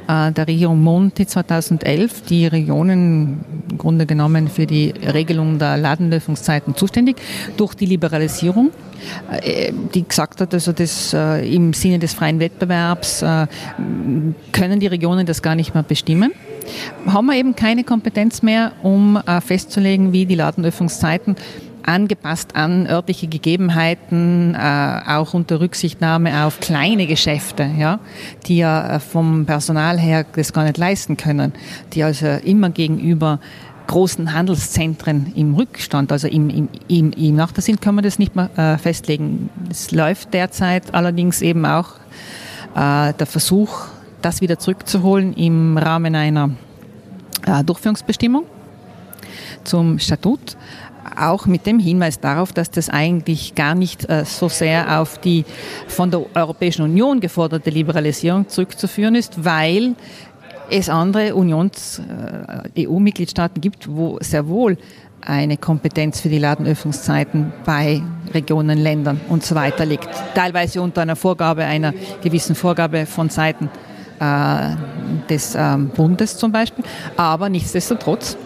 äh, 0.09 0.33
der 0.33 0.49
Regierung 0.49 0.83
Monti 0.83 1.27
2011 1.27 2.23
die 2.23 2.47
Regionen 2.47 3.45
im 3.71 3.79
Grunde 3.79 4.07
genommen 4.07 4.49
für 4.49 4.67
die 4.67 4.91
Regelung 4.91 5.59
der 5.59 5.77
Ladenöffnungszeiten 5.77 6.75
zuständig. 6.77 7.17
Durch 7.57 7.75
die 7.75 7.87
Liberalisierung 7.87 8.71
die 9.95 10.07
gesagt 10.07 10.41
hat, 10.41 10.55
also 10.55 10.73
das 10.73 11.13
äh, 11.13 11.55
im 11.55 11.73
Sinne 11.73 11.99
des 11.99 12.15
freien 12.15 12.41
Wettbewerbs 12.41 13.23
äh, 13.23 13.47
können 14.53 14.81
die 14.81 14.87
Regionen 14.87 15.27
das 15.27 15.43
gar 15.43 15.55
nicht 15.55 15.75
mehr 15.75 15.83
bestimmen. 15.83 16.33
Haben 17.07 17.27
wir 17.27 17.37
eben 17.37 17.57
keine 17.57 17.85
Kompetenz 17.85 18.43
mehr, 18.43 18.73
um 18.83 19.17
äh, 19.17 19.41
festzulegen, 19.41 20.13
wie 20.13 20.27
die 20.27 20.35
Ladenöffnungszeiten 20.35 21.37
angepasst 21.83 22.55
an 22.57 22.87
örtliche 22.87 23.27
Gegebenheiten, 23.27 24.55
äh, 24.55 25.01
auch 25.07 25.35
unter 25.35 25.61
Rücksichtnahme 25.61 26.45
auf 26.45 26.61
kleine 26.61 27.07
Geschäfte, 27.07 27.69
ja, 27.79 28.01
die 28.47 28.59
ja 28.59 28.97
äh, 28.97 29.01
vom 29.01 29.47
Personal 29.47 29.99
her 29.99 30.25
das 30.37 30.53
gar 30.53 30.65
nicht 30.65 30.79
leisten 30.79 31.17
können, 31.17 31.53
die 31.93 32.03
also 32.03 32.27
immer 32.27 32.71
gegenüber 32.71 33.41
großen 33.91 34.33
Handelszentren 34.33 35.33
im 35.35 35.55
Rückstand, 35.55 36.13
also 36.13 36.29
im, 36.29 36.49
im, 36.49 36.69
im, 36.87 37.11
im 37.11 37.35
Nachtersinn 37.35 37.81
kann 37.81 37.97
man 37.97 38.05
das 38.05 38.21
nicht 38.21 38.37
mehr 38.37 38.49
äh, 38.57 38.79
festlegen. 38.79 39.51
Es 39.69 39.91
läuft 39.91 40.33
derzeit 40.33 40.95
allerdings 40.95 41.43
eben 41.43 41.67
auch 41.67 41.95
äh, 42.77 43.13
der 43.13 43.27
Versuch, 43.27 43.87
das 44.23 44.41
wieder 44.41 44.61
zurückzuholen 44.61 45.35
im 45.35 45.77
Rahmen 45.77 46.15
einer 46.15 46.51
äh, 47.47 47.65
Durchführungsbestimmung 47.65 48.45
zum 49.65 49.99
Statut 49.99 50.57
auch 51.17 51.47
mit 51.47 51.67
dem 51.67 51.81
Hinweis 51.81 52.21
darauf, 52.21 52.53
dass 52.53 52.71
das 52.71 52.91
eigentlich 52.91 53.57
gar 53.57 53.75
nicht 53.75 54.09
äh, 54.09 54.25
so 54.25 54.49
sehr 54.49 55.01
auf 55.01 55.19
die 55.19 55.45
von 55.89 56.13
der 56.13 56.25
Europäischen 56.37 56.83
Union 56.83 57.19
geforderte 57.19 57.71
Liberalisierung 57.71 58.49
zurückzuführen 58.49 59.17
ist, 59.17 59.45
weil 59.45 59.97
es 60.71 60.89
andere 60.89 61.35
Unions-EU-Mitgliedstaaten 61.35 63.59
äh, 63.59 63.61
gibt, 63.61 63.89
wo 63.91 64.19
sehr 64.21 64.49
wohl 64.49 64.79
eine 65.21 65.57
Kompetenz 65.57 66.21
für 66.21 66.29
die 66.29 66.39
Ladenöffnungszeiten 66.39 67.53
bei 67.65 68.03
Regionen, 68.33 68.79
Ländern 68.79 69.21
und 69.29 69.45
so 69.45 69.55
weiter 69.55 69.85
liegt. 69.85 70.09
Teilweise 70.35 70.81
unter 70.81 71.03
einer 71.03 71.17
Vorgabe, 71.17 71.65
einer 71.65 71.93
gewissen 72.23 72.55
Vorgabe 72.55 73.07
von 73.07 73.29
Seiten 73.29 73.69
äh, 74.19 74.71
des 75.29 75.55
ähm, 75.57 75.89
Bundes 75.89 76.39
zum 76.39 76.53
Beispiel. 76.53 76.85
Aber 77.17 77.49
nichtsdestotrotz 77.49 78.37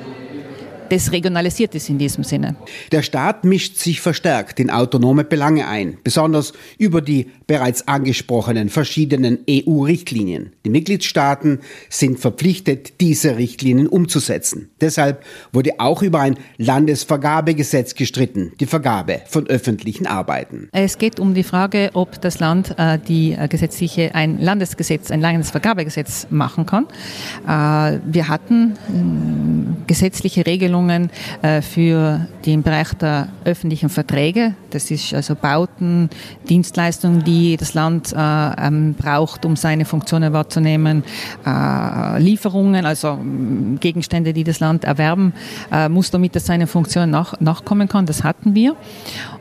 das 0.88 1.12
regionalisiert 1.12 1.74
ist 1.74 1.88
in 1.88 1.98
diesem 1.98 2.24
Sinne. 2.24 2.56
Der 2.92 3.02
Staat 3.02 3.44
mischt 3.44 3.76
sich 3.76 4.00
verstärkt 4.00 4.60
in 4.60 4.70
autonome 4.70 5.24
Belange 5.24 5.66
ein, 5.66 5.98
besonders 6.02 6.52
über 6.78 7.00
die 7.00 7.30
bereits 7.46 7.86
angesprochenen 7.88 8.68
verschiedenen 8.68 9.38
EU-Richtlinien. 9.48 10.52
Die 10.64 10.70
Mitgliedstaaten 10.70 11.60
sind 11.88 12.18
verpflichtet, 12.18 13.00
diese 13.00 13.36
Richtlinien 13.36 13.86
umzusetzen. 13.86 14.70
Deshalb 14.80 15.24
wurde 15.52 15.72
auch 15.78 16.02
über 16.02 16.20
ein 16.20 16.36
Landesvergabegesetz 16.58 17.94
gestritten, 17.94 18.52
die 18.60 18.66
Vergabe 18.66 19.22
von 19.26 19.46
öffentlichen 19.46 20.06
Arbeiten. 20.06 20.68
Es 20.72 20.98
geht 20.98 21.20
um 21.20 21.34
die 21.34 21.42
Frage, 21.42 21.90
ob 21.94 22.20
das 22.20 22.40
Land 22.40 22.74
äh, 22.78 22.98
die 22.98 23.32
äh, 23.32 23.48
gesetzliche 23.48 24.14
ein 24.14 24.40
Landesgesetz, 24.40 25.10
ein 25.10 25.20
Landesvergabegesetz 25.20 26.28
machen 26.30 26.66
kann. 26.66 26.86
Äh, 27.46 28.00
wir 28.06 28.28
hatten 28.28 28.72
äh, 28.72 29.86
gesetzliche 29.86 30.46
Regelungen 30.46 30.73
Regelungen 30.74 31.10
äh, 31.42 31.62
für 31.62 32.26
den 32.44 32.62
Bereich 32.62 32.92
der 32.94 33.28
öffentlichen 33.44 33.88
Verträge. 33.88 34.54
Das 34.70 34.90
ist 34.90 35.14
also 35.14 35.34
Bauten, 35.34 36.10
Dienstleistungen, 36.48 37.22
die 37.22 37.56
das 37.56 37.74
Land 37.74 38.12
äh, 38.12 38.16
ähm, 38.18 38.94
braucht, 38.94 39.44
um 39.44 39.56
seine 39.56 39.84
Funktionen 39.84 40.32
wahrzunehmen, 40.32 41.04
äh, 41.46 42.20
Lieferungen, 42.20 42.84
also 42.86 43.18
Gegenstände, 43.78 44.32
die 44.32 44.44
das 44.44 44.60
Land 44.60 44.84
erwerben 44.84 45.32
muss, 45.90 46.10
damit 46.10 46.36
es 46.36 46.46
seine 46.46 46.66
Funktionen 46.66 47.10
nach, 47.10 47.40
nachkommen 47.40 47.88
kann. 47.88 48.06
Das 48.06 48.24
hatten 48.24 48.54
wir. 48.54 48.76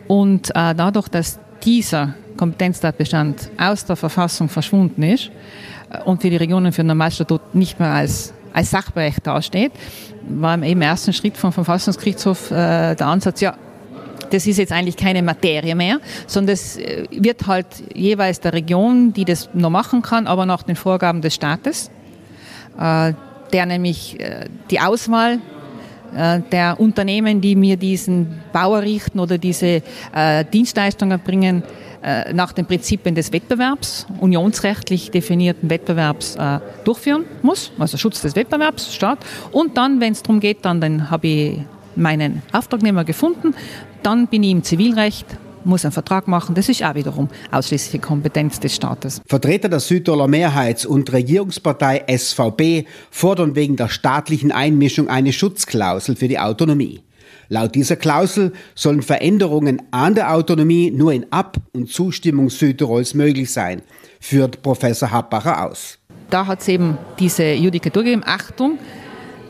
Und 0.07 0.51
dadurch, 0.53 1.07
dass 1.07 1.39
dieser 1.63 2.15
Kompetenztatbestand 2.37 3.49
aus 3.57 3.85
der 3.85 3.95
Verfassung 3.95 4.49
verschwunden 4.49 5.03
ist 5.03 5.31
und 6.05 6.21
für 6.21 6.29
die 6.29 6.37
Regionen 6.37 6.71
für 6.71 6.81
den 6.81 6.87
Normalstatut 6.87 7.55
nicht 7.55 7.79
mehr 7.79 7.91
als 7.91 8.33
als 8.53 8.71
Sachbereich 8.71 9.15
dasteht, 9.23 9.71
war 10.27 10.61
im 10.61 10.81
ersten 10.81 11.11
Schritt 11.13 11.37
vom 11.37 11.51
Verfassungsgerichtshof 11.51 12.51
äh, 12.51 12.95
der 12.95 13.07
Ansatz, 13.07 13.41
ja, 13.41 13.55
das 14.29 14.47
ist 14.47 14.57
jetzt 14.57 14.71
eigentlich 14.71 14.97
keine 14.97 15.21
Materie 15.21 15.75
mehr, 15.75 15.99
sondern 16.27 16.53
es 16.53 16.77
äh, 16.77 17.05
wird 17.11 17.45
halt 17.47 17.67
jeweils 17.93 18.39
der 18.39 18.53
Region, 18.53 19.13
die 19.13 19.25
das 19.25 19.49
noch 19.53 19.69
machen 19.69 20.01
kann, 20.01 20.27
aber 20.27 20.45
nach 20.45 20.63
den 20.63 20.75
Vorgaben 20.75 21.21
des 21.21 21.35
Staates, 21.35 21.91
äh, 22.79 23.13
der 23.51 23.65
nämlich 23.65 24.19
äh, 24.19 24.45
die 24.71 24.79
Auswahl 24.79 25.39
äh, 26.15 26.39
der 26.51 26.79
Unternehmen, 26.79 27.41
die 27.41 27.55
mir 27.55 27.77
diesen 27.77 28.41
Bau 28.51 28.75
errichten 28.75 29.19
oder 29.19 29.37
diese 29.37 29.81
äh, 30.13 30.45
Dienstleistungen 30.51 31.19
bringen, 31.19 31.63
nach 32.33 32.51
den 32.51 32.65
Prinzipien 32.65 33.15
des 33.15 33.31
Wettbewerbs, 33.31 34.07
unionsrechtlich 34.19 35.11
definierten 35.11 35.69
Wettbewerbs 35.69 36.35
äh, 36.35 36.59
durchführen 36.83 37.25
muss, 37.41 37.71
also 37.79 37.97
Schutz 37.97 38.21
des 38.21 38.35
Wettbewerbs, 38.35 38.93
Staat. 38.93 39.19
Und 39.51 39.77
dann, 39.77 40.01
wenn 40.01 40.13
es 40.13 40.21
darum 40.21 40.39
geht, 40.39 40.65
dann, 40.65 40.81
dann 40.81 41.09
habe 41.09 41.27
ich 41.27 41.59
meinen 41.95 42.41
Auftragnehmer 42.51 43.05
gefunden, 43.05 43.53
dann 44.01 44.27
bin 44.27 44.43
ich 44.43 44.51
im 44.51 44.63
Zivilrecht 44.63 45.25
muss 45.65 45.85
einen 45.85 45.91
Vertrag 45.91 46.27
machen. 46.27 46.55
Das 46.55 46.69
ist 46.69 46.83
auch 46.83 46.95
wiederum 46.95 47.29
ausschließliche 47.51 47.99
Kompetenz 47.99 48.59
des 48.59 48.75
Staates. 48.75 49.21
Vertreter 49.25 49.69
der 49.69 49.79
Südtiroler 49.79 50.27
Mehrheits- 50.27 50.85
und 50.85 51.11
Regierungspartei 51.13 52.03
SVB 52.07 52.85
fordern 53.11 53.55
wegen 53.55 53.75
der 53.75 53.89
staatlichen 53.89 54.51
Einmischung 54.51 55.07
eine 55.07 55.31
Schutzklausel 55.31 56.15
für 56.15 56.27
die 56.27 56.39
Autonomie. 56.39 57.01
Laut 57.53 57.75
dieser 57.75 57.97
Klausel 57.97 58.51
sollen 58.73 59.03
Veränderungen 59.03 59.79
an 59.91 60.15
der 60.15 60.33
Autonomie 60.33 60.89
nur 60.89 61.13
in 61.13 61.31
Ab- 61.31 61.57
und 61.73 61.87
Zustimmung 61.87 62.49
Südtirols 62.49 63.13
möglich 63.13 63.51
sein, 63.51 63.83
führt 64.19 64.63
Professor 64.63 65.11
Happacher 65.11 65.67
aus. 65.67 65.99
Da 66.31 66.47
hat 66.47 66.61
es 66.61 66.67
eben 66.67 66.97
diese 67.19 67.53
Judikatur 67.53 68.01
gegeben. 68.01 68.23
Achtung, 68.25 68.79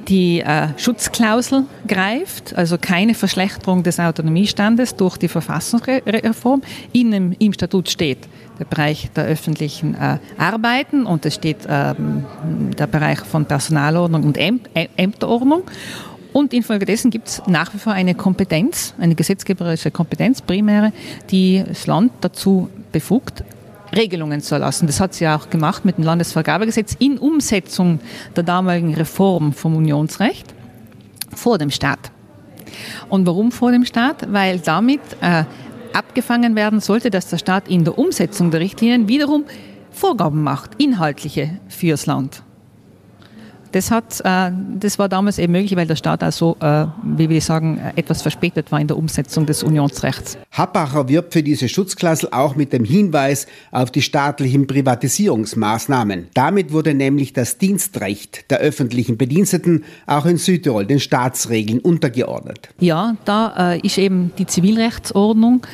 die 0.09 0.41
äh, 0.41 0.67
Schutzklausel 0.75 1.63
greift, 1.87 2.53
also 2.57 2.77
keine 2.77 3.13
Verschlechterung 3.13 3.83
des 3.83 4.01
Autonomiestandes 4.01 4.97
durch 4.97 5.15
die 5.15 5.29
Verfassungsreform. 5.29 6.61
In 6.91 7.31
Im 7.31 7.53
Statut 7.53 7.89
steht 7.89 8.27
der 8.59 8.65
Bereich 8.65 9.11
der 9.15 9.27
öffentlichen 9.27 9.95
äh, 9.95 10.17
Arbeiten 10.37 11.05
und 11.05 11.25
es 11.25 11.35
steht 11.35 11.59
ähm, 11.69 12.25
der 12.77 12.87
Bereich 12.87 13.21
von 13.21 13.45
Personalordnung 13.45 14.23
und 14.23 14.37
Äm 14.37 14.59
Ämterordnung. 14.97 15.63
Und 16.33 16.51
infolgedessen 16.51 17.11
gibt 17.11 17.27
es 17.27 17.41
nach 17.47 17.73
wie 17.73 17.77
vor 17.77 17.93
eine 17.93 18.15
Kompetenz, 18.15 18.93
eine 18.99 19.15
gesetzgeberische 19.15 19.91
Kompetenz, 19.91 20.41
primäre, 20.41 20.91
die 21.29 21.63
das 21.65 21.85
Land 21.87 22.11
dazu 22.21 22.69
befugt, 22.91 23.43
Regelungen 23.95 24.41
zu 24.41 24.55
erlassen. 24.55 24.87
Das 24.87 24.99
hat 24.99 25.13
sie 25.13 25.27
auch 25.27 25.51
gemacht 25.51 25.85
mit 25.85 25.97
dem 25.97 26.03
Landesvergabegesetz 26.03 26.95
in 26.97 27.19
Umsetzung 27.19 27.99
der 28.35 28.43
damaligen 28.43 28.95
Reform 28.95 29.53
vom 29.53 29.75
Unionsrecht 29.75 30.53
vor 31.35 31.59
dem 31.59 31.69
Staat. 31.69 32.11
Und 33.09 33.27
warum 33.27 33.51
vor 33.51 33.71
dem 33.71 33.85
Staat? 33.85 34.33
Weil 34.33 34.59
damit 34.59 35.01
äh, 35.21 35.43
abgefangen 35.93 36.55
werden 36.55 36.79
sollte, 36.79 37.11
dass 37.11 37.27
der 37.27 37.37
Staat 37.37 37.67
in 37.67 37.83
der 37.83 37.97
Umsetzung 37.99 38.49
der 38.49 38.61
Richtlinien 38.61 39.07
wiederum 39.07 39.45
Vorgaben 39.91 40.41
macht, 40.41 40.71
inhaltliche 40.81 41.59
fürs 41.67 42.07
Land. 42.07 42.41
Das, 43.73 43.89
hat, 43.89 44.21
äh, 44.23 44.51
das 44.79 44.99
war 44.99 45.09
damals 45.09 45.39
eben 45.39 45.51
möglich, 45.51 45.75
weil 45.75 45.87
der 45.87 45.95
Staat 45.95 46.23
also, 46.23 46.55
äh, 46.59 46.85
wie 47.03 47.27
wir 47.27 47.41
sagen, 47.41 47.79
etwas 47.95 48.21
verspätet 48.21 48.71
war 48.71 48.79
in 48.79 48.87
der 48.87 48.97
Umsetzung 48.97 49.47
des 49.47 49.63
Unionsrechts. 49.63 50.37
Happacher 50.51 51.09
wirbt 51.09 51.33
für 51.33 51.41
diese 51.41 51.67
Schutzklausel 51.67 52.29
auch 52.31 52.55
mit 52.55 52.71
dem 52.71 52.85
Hinweis 52.85 53.47
auf 53.71 53.89
die 53.89 54.03
staatlichen 54.03 54.67
Privatisierungsmaßnahmen. 54.67 56.27
Damit 56.35 56.71
wurde 56.71 56.93
nämlich 56.93 57.33
das 57.33 57.57
Dienstrecht 57.57 58.49
der 58.51 58.59
öffentlichen 58.59 59.17
Bediensteten 59.17 59.83
auch 60.05 60.27
in 60.27 60.37
Südtirol 60.37 60.85
den 60.85 60.99
Staatsregeln 60.99 61.79
untergeordnet. 61.79 62.69
Ja, 62.79 63.15
da 63.25 63.73
äh, 63.73 63.79
ist 63.79 63.97
eben 63.97 64.31
die 64.37 64.45
Zivilrechtsordnung 64.45 65.65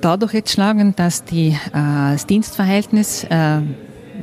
dadurch 0.00 0.34
jetzt 0.34 0.50
schlagend, 0.50 0.98
dass 0.98 1.24
die, 1.24 1.48
äh, 1.48 1.56
das 1.72 2.26
Dienstverhältnis 2.26 3.24
äh, 3.24 3.60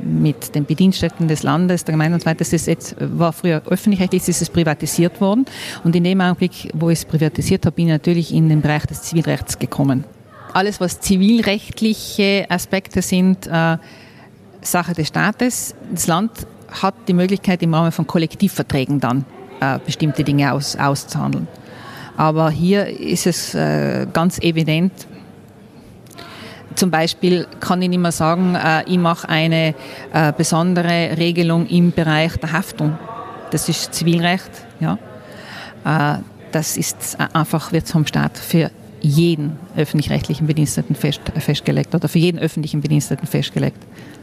mit 0.02 0.54
den 0.54 0.64
Bedienstätten 0.64 1.28
des 1.28 1.42
Landes, 1.42 1.84
der 1.84 1.92
Gemeinde 1.92 2.14
und 2.14 2.20
so 2.20 2.26
weiter, 2.26 2.38
das 2.38 2.52
ist 2.52 2.66
jetzt, 2.66 2.96
war 2.98 3.32
früher 3.32 3.62
öffentlich-rechtlich, 3.66 4.28
ist 4.28 4.42
es 4.42 4.50
privatisiert 4.50 5.20
worden. 5.20 5.44
Und 5.84 5.94
in 5.94 6.04
dem 6.04 6.20
Augenblick, 6.20 6.70
wo 6.74 6.90
ich 6.90 7.00
es 7.00 7.04
privatisiert 7.04 7.66
habe, 7.66 7.76
bin 7.76 7.86
ich 7.86 7.92
natürlich 7.92 8.32
in 8.32 8.48
den 8.48 8.60
Bereich 8.60 8.86
des 8.86 9.02
Zivilrechts 9.02 9.58
gekommen. 9.58 10.04
alles, 10.54 10.80
was 10.80 11.00
zivilrechtliche 11.00 12.46
Aspekte 12.48 13.02
sind, 13.02 13.46
äh, 13.46 13.76
Sache 14.62 14.94
des 14.94 15.08
Staates. 15.08 15.74
Das 15.92 16.06
Land 16.06 16.30
hat 16.82 16.94
die 17.08 17.12
Möglichkeit, 17.12 17.62
im 17.62 17.74
Rahmen 17.74 17.92
von 17.92 18.06
Kollektivverträgen 18.06 19.00
dann 19.00 19.24
äh, 19.60 19.78
bestimmte 19.84 20.24
Dinge 20.24 20.52
aus, 20.52 20.76
auszuhandeln. 20.76 21.48
Aber 22.16 22.50
hier 22.50 22.86
ist 22.86 23.26
es 23.26 23.54
äh, 23.54 24.06
ganz 24.12 24.38
evident, 24.38 24.92
zum 26.74 26.90
Beispiel 26.90 27.46
kann 27.60 27.80
ich 27.82 27.88
nicht 27.88 27.98
mehr 27.98 28.12
sagen, 28.12 28.54
äh, 28.54 28.82
ich 28.86 28.98
mache 28.98 29.28
eine 29.28 29.74
äh, 30.12 30.32
besondere 30.36 31.16
Regelung 31.16 31.66
im 31.66 31.92
Bereich 31.92 32.36
der 32.36 32.52
Haftung. 32.52 32.98
Das 33.50 33.68
ist 33.68 33.94
Zivilrecht. 33.94 34.50
Ja. 34.80 34.98
Äh, 35.84 36.18
das 36.52 36.76
ist 36.76 37.18
einfach, 37.32 37.72
wird 37.72 37.88
vom 37.88 38.06
Staat 38.06 38.38
für 38.38 38.70
jeden 39.00 39.58
öffentlich-rechtlichen 39.76 40.46
Bediensteten 40.46 40.94
fest, 40.96 41.20
festgelegt 41.38 41.94
oder 41.94 42.08
für 42.08 42.18
jeden 42.18 42.38
öffentlichen 42.38 42.80
Bediensteten 42.80 43.26
festgelegt. 43.26 43.76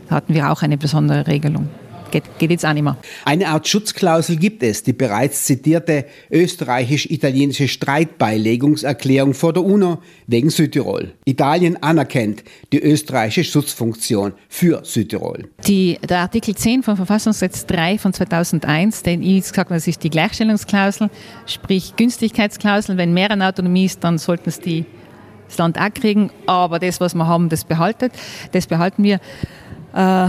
Da 0.09 0.15
hatten 0.15 0.33
wir 0.33 0.51
auch 0.51 0.61
eine 0.61 0.77
besondere 0.77 1.27
Regelung. 1.27 1.69
Geht, 2.11 2.23
geht 2.37 2.51
jetzt 2.51 2.65
auch 2.65 2.73
nicht 2.73 2.83
mehr. 2.83 2.97
Eine 3.25 3.47
Art 3.47 3.67
Schutzklausel 3.67 4.35
gibt 4.35 4.63
es, 4.63 4.83
die 4.83 4.93
bereits 4.93 5.45
zitierte 5.45 6.05
österreichisch-italienische 6.29 7.67
Streitbeilegungserklärung 7.67 9.33
vor 9.33 9.53
der 9.53 9.63
UNO 9.63 10.01
wegen 10.27 10.49
Südtirol. 10.49 11.13
Italien 11.25 11.81
anerkennt 11.81 12.43
die 12.71 12.79
österreichische 12.79 13.43
Schutzfunktion 13.43 14.33
für 14.49 14.83
Südtirol. 14.83 15.49
Die, 15.65 15.97
der 16.07 16.19
Artikel 16.19 16.55
10 16.55 16.83
von 16.83 16.97
Verfassungsgesetz 16.97 17.65
3 17.65 17.97
von 17.97 18.13
2001, 18.13 19.03
den 19.03 19.23
ich 19.23 19.41
gesagt 19.41 19.69
habe, 19.69 19.75
das 19.75 19.87
ist 19.87 20.03
die 20.03 20.09
Gleichstellungsklausel, 20.09 21.09
sprich 21.45 21.95
Günstigkeitsklausel. 21.95 22.97
Wenn 22.97 23.13
mehr 23.13 23.31
an 23.31 23.41
Autonomie 23.41 23.85
ist, 23.85 24.03
dann 24.03 24.17
sollten 24.17 24.49
es 24.49 24.59
die 24.59 24.85
das 25.51 25.57
Land 25.57 25.77
auch 25.77 25.93
kriegen, 25.93 26.31
aber 26.45 26.79
das, 26.79 26.99
was 27.01 27.13
wir 27.13 27.27
haben, 27.27 27.49
das 27.49 27.65
behaltet. 27.65 28.13
Das 28.53 28.67
behalten 28.67 29.03
wir. 29.03 29.19
Äh, 29.93 30.27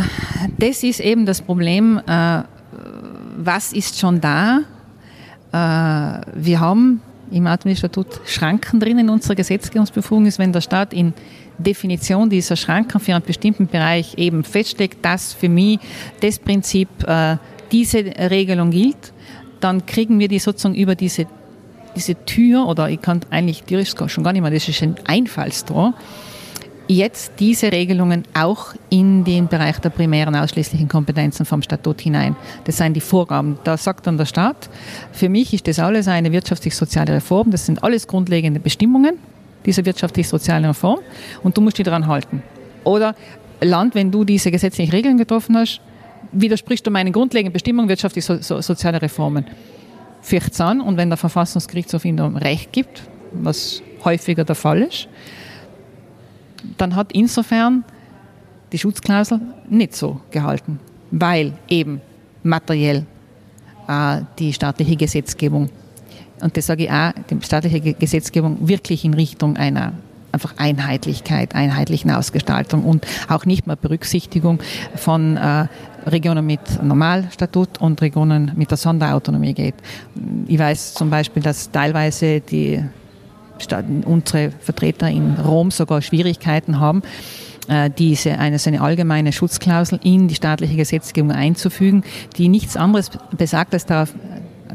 das 0.59 0.83
ist 0.83 1.01
eben 1.01 1.27
das 1.27 1.41
Problem, 1.41 2.01
äh, 2.07 2.43
was 3.37 3.73
ist 3.73 3.99
schon 3.99 4.21
da? 4.21 4.61
Äh, 5.53 6.21
wir 6.35 6.61
haben 6.61 7.01
im 7.31 7.47
Autonomiestatut 7.47 8.21
Schranken 8.27 8.81
drin 8.81 8.99
in 8.99 9.09
unserer 9.09 9.35
Gesetzgebungsbefugnis, 9.35 10.39
wenn 10.39 10.53
der 10.53 10.61
Staat 10.61 10.93
in 10.93 11.15
Definition 11.59 12.29
dieser 12.29 12.57
Schranken 12.57 13.01
für 13.01 13.15
einen 13.15 13.25
bestimmten 13.25 13.67
Bereich 13.67 14.15
eben 14.19 14.45
festlegt, 14.45 15.05
dass 15.05 15.33
für 15.33 15.49
mich 15.49 15.79
das 16.21 16.39
Prinzip 16.39 16.89
diese 17.71 18.05
Regelung 18.05 18.71
gilt, 18.71 19.13
dann 19.61 19.87
kriegen 19.87 20.19
wir 20.19 20.29
die 20.29 20.39
sozusagen 20.39 20.75
über 20.75 20.95
diese, 20.95 21.27
diese 21.97 22.23
Tür, 22.27 22.67
oder 22.67 22.91
ich 22.91 23.01
kann 23.01 23.21
eigentlich 23.31 23.63
theoretisch 23.63 23.95
schon 24.09 24.25
gar 24.25 24.33
nicht 24.33 24.43
mehr, 24.43 24.51
das 24.51 24.69
ist 24.69 24.83
ein 24.83 24.97
Einfallstor, 25.07 25.95
jetzt 26.97 27.33
diese 27.39 27.73
Regelungen 27.73 28.25
auch 28.35 28.75
in 28.91 29.25
den 29.25 29.49
Bereich 29.49 29.79
der 29.79 29.91
primären 29.91 30.35
ausschließlichen 30.35 30.89
Kompetenzen 30.89 31.47
vom 31.47 31.63
Statut 31.63 32.01
hinein. 32.01 32.37
Das 32.65 32.77
sind 32.77 32.95
die 32.95 33.01
Vorgaben. 33.01 33.59
Da 33.65 33.77
sagt 33.77 34.07
dann 34.07 34.17
der 34.17 34.27
Staat, 34.27 34.69
für 35.13 35.29
mich 35.29 35.53
ist 35.55 35.67
das 35.67 35.79
alles 35.79 36.09
eine 36.09 36.33
wirtschaftlich-soziale 36.33 37.15
Reform, 37.15 37.51
das 37.51 37.67
sind 37.67 37.83
alles 37.83 38.07
grundlegende 38.07 38.61
Bestimmungen 38.61 39.19
dieser 39.65 39.85
wirtschaftlich-sozialen 39.85 40.65
Reform 40.65 41.01
und 41.43 41.57
du 41.57 41.61
musst 41.61 41.79
dich 41.79 41.85
daran 41.85 42.07
halten. 42.07 42.43
Oder 42.85 43.15
Land, 43.61 43.95
wenn 43.95 44.11
du 44.11 44.25
diese 44.25 44.51
gesetzlichen 44.51 44.91
Regeln 44.91 45.17
getroffen 45.17 45.57
hast, 45.57 45.81
widersprichst 46.33 46.87
du 46.87 46.91
meinen 46.91 47.13
grundlegenden 47.13 47.53
Bestimmungen 47.53 47.89
wirtschaftlich-soziale 47.89 49.01
Reformen. 49.01 49.47
Fürcht's 50.21 50.61
an 50.61 50.81
und 50.81 50.97
wenn 50.97 51.11
der 51.11 51.17
Verfassungsgerichtshof 51.17 52.05
ihnen 52.05 52.37
Recht 52.37 52.73
gibt, 52.73 53.03
was 53.33 53.83
häufiger 54.05 54.45
der 54.45 54.55
Fall 54.55 54.83
ist, 54.83 55.09
dann 56.79 56.97
hat 56.97 57.13
insofern 57.13 57.85
die 58.73 58.79
Schutzklausel 58.79 59.41
nicht 59.69 59.95
so 59.95 60.21
gehalten, 60.31 60.81
weil 61.11 61.53
eben 61.69 62.01
materiell 62.43 63.07
äh, 63.89 64.21
die 64.39 64.53
staatliche 64.53 64.97
Gesetzgebung, 64.97 65.69
und 66.41 66.57
das 66.57 66.67
sage 66.67 66.85
ich 66.85 66.91
auch, 66.91 67.13
die 67.31 67.39
staatliche 67.43 67.81
Gesetzgebung 67.95 68.69
wirklich 68.69 69.05
in 69.05 69.15
Richtung 69.15 69.57
einer 69.57 69.93
einfach 70.33 70.55
Einheitlichkeit, 70.57 71.55
einheitlichen 71.55 72.11
Ausgestaltung 72.11 72.85
und 72.85 73.07
auch 73.29 73.45
nicht 73.45 73.67
mehr 73.67 73.77
Berücksichtigung 73.77 74.61
von 74.95 75.37
äh, 75.37 75.67
Regionen 76.07 76.47
mit 76.47 76.83
Normalstatut 76.83 77.79
und 77.81 78.01
Regionen 78.01 78.53
mit 78.57 78.71
der 78.71 78.79
Sonderautonomie 78.79 79.53
geht. 79.53 79.75
Ich 80.47 80.59
weiß 80.59 80.95
zum 80.95 81.11
Beispiel, 81.11 81.43
dass 81.43 81.71
teilweise 81.71 82.41
die 82.41 82.83
unsere 84.05 84.53
Vertreter 84.61 85.09
in 85.09 85.35
Rom 85.35 85.71
sogar 85.71 86.03
Schwierigkeiten 86.03 86.81
haben, 86.81 87.03
äh, 87.69 87.91
diese 87.91 88.39
eine, 88.39 88.59
eine 88.65 88.81
allgemeine 88.81 89.33
Schutzklausel 89.33 90.01
in 90.03 90.29
die 90.29 90.35
staatliche 90.35 90.77
Gesetzgebung 90.77 91.33
einzufügen, 91.33 92.05
die 92.37 92.49
nichts 92.49 92.77
anderes 92.77 93.11
besagt, 93.37 93.75
als 93.75 93.87
darauf 93.87 94.15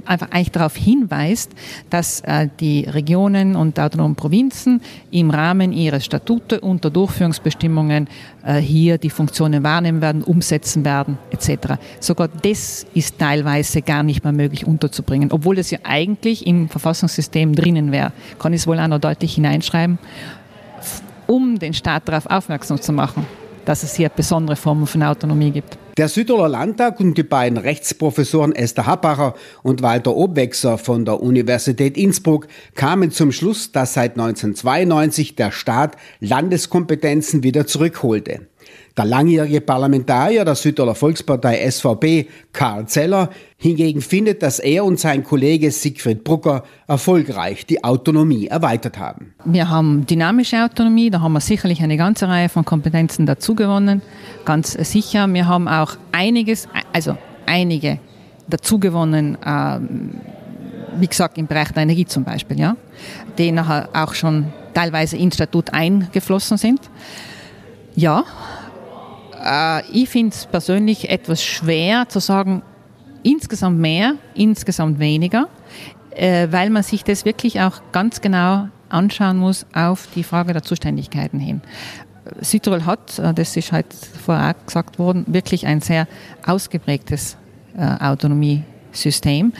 einfach 0.05 0.31
eigentlich 0.31 0.51
darauf 0.51 0.75
hinweist, 0.75 1.51
dass 1.89 2.21
äh, 2.21 2.47
die 2.59 2.81
Regionen 2.81 3.55
und 3.55 3.79
autonomen 3.79 4.15
Provinzen 4.15 4.81
im 5.11 5.29
Rahmen 5.29 5.73
ihrer 5.73 5.99
Statute 5.99 6.59
unter 6.61 6.89
Durchführungsbestimmungen 6.89 8.07
äh, 8.45 8.55
hier 8.55 8.97
die 8.97 9.09
Funktionen 9.09 9.63
wahrnehmen 9.63 10.01
werden, 10.01 10.23
umsetzen 10.23 10.85
werden 10.85 11.17
etc. 11.31 11.73
Sogar 11.99 12.27
das 12.27 12.85
ist 12.93 13.19
teilweise 13.19 13.81
gar 13.81 14.03
nicht 14.03 14.23
mehr 14.23 14.33
möglich 14.33 14.65
unterzubringen, 14.65 15.31
obwohl 15.31 15.55
das 15.55 15.71
ja 15.71 15.79
eigentlich 15.83 16.45
im 16.47 16.69
Verfassungssystem 16.69 17.55
drinnen 17.55 17.91
wäre. 17.91 18.11
Kann 18.39 18.53
ich 18.53 18.61
es 18.61 18.67
wohl 18.67 18.79
auch 18.79 18.87
noch 18.87 18.99
deutlich 18.99 19.35
hineinschreiben, 19.35 19.97
um 21.27 21.59
den 21.59 21.73
Staat 21.73 22.07
darauf 22.07 22.25
aufmerksam 22.25 22.81
zu 22.81 22.93
machen, 22.93 23.25
dass 23.65 23.83
es 23.83 23.95
hier 23.95 24.09
besondere 24.09 24.55
Formen 24.55 24.87
von 24.87 25.03
Autonomie 25.03 25.51
gibt. 25.51 25.77
Der 25.97 26.09
Südtiroler 26.09 26.47
Landtag 26.47 26.99
und 26.99 27.17
die 27.17 27.23
beiden 27.23 27.57
Rechtsprofessoren 27.57 28.53
Esther 28.53 28.85
Happacher 28.85 29.33
und 29.63 29.81
Walter 29.81 30.15
Obwechser 30.15 30.77
von 30.77 31.05
der 31.05 31.23
Universität 31.23 31.97
Innsbruck 31.97 32.47
kamen 32.75 33.09
zum 33.09 33.31
Schluss, 33.31 33.71
dass 33.71 33.95
seit 33.95 34.11
1992 34.11 35.35
der 35.35 35.51
Staat 35.51 35.97
Landeskompetenzen 36.19 37.41
wieder 37.41 37.65
zurückholte. 37.65 38.41
Der 38.97 39.05
langjährige 39.05 39.61
Parlamentarier 39.61 40.43
der 40.43 40.55
Südtiroler 40.55 40.95
Volkspartei 40.95 41.69
SVP, 41.69 42.27
Karl 42.51 42.87
Zeller, 42.87 43.29
hingegen 43.57 44.01
findet, 44.01 44.41
dass 44.41 44.59
er 44.59 44.85
und 44.85 44.99
sein 44.99 45.23
Kollege 45.23 45.71
Siegfried 45.71 46.23
Brucker 46.23 46.63
erfolgreich 46.87 47.65
die 47.65 47.83
Autonomie 47.83 48.47
erweitert 48.47 48.97
haben. 48.97 49.33
Wir 49.45 49.69
haben 49.69 50.05
dynamische 50.05 50.63
Autonomie, 50.63 51.09
da 51.09 51.21
haben 51.21 51.33
wir 51.33 51.41
sicherlich 51.41 51.81
eine 51.81 51.97
ganze 51.97 52.27
Reihe 52.27 52.49
von 52.49 52.65
Kompetenzen 52.65 53.25
dazugewonnen, 53.25 54.01
ganz 54.45 54.73
sicher. 54.73 55.27
Wir 55.27 55.47
haben 55.47 55.67
auch 55.67 55.95
einiges, 56.11 56.67
also 56.93 57.17
einige 57.45 57.99
dazugewonnen, 58.47 59.37
ähm, 59.45 60.21
wie 60.99 61.07
gesagt, 61.07 61.37
im 61.37 61.47
Bereich 61.47 61.71
der 61.71 61.83
Energie 61.83 62.05
zum 62.05 62.23
Beispiel, 62.23 62.59
ja, 62.59 62.75
die 63.37 63.51
nachher 63.51 63.89
auch 63.93 64.13
schon 64.13 64.45
teilweise 64.73 65.17
ins 65.17 65.35
Statut 65.35 65.73
eingeflossen 65.73 66.57
sind. 66.57 66.79
Ja, 67.95 68.23
äh, 69.47 69.83
ich 69.91 70.09
finde 70.09 70.35
es 70.35 70.45
persönlich 70.45 71.09
etwas 71.09 71.43
schwer 71.43 72.09
zu 72.09 72.19
sagen, 72.19 72.61
insgesamt 73.23 73.79
mehr, 73.79 74.15
insgesamt 74.35 74.99
weniger, 74.99 75.47
äh, 76.11 76.47
weil 76.51 76.69
man 76.69 76.83
sich 76.83 77.03
das 77.03 77.25
wirklich 77.25 77.61
auch 77.61 77.81
ganz 77.91 78.21
genau 78.21 78.67
anschauen 78.89 79.37
muss 79.37 79.65
auf 79.73 80.07
die 80.15 80.23
Frage 80.23 80.53
der 80.53 80.63
Zuständigkeiten 80.63 81.39
hin. 81.39 81.61
Südtirol 82.41 82.85
hat, 82.85 83.19
äh, 83.19 83.33
das 83.33 83.55
ist 83.55 83.71
halt 83.71 83.87
vorher 83.93 84.51
auch 84.51 84.65
gesagt 84.65 84.99
worden, 84.99 85.25
wirklich 85.27 85.65
ein 85.65 85.81
sehr 85.81 86.07
ausgeprägtes 86.45 87.37
Autonomiesystem. 87.99 89.53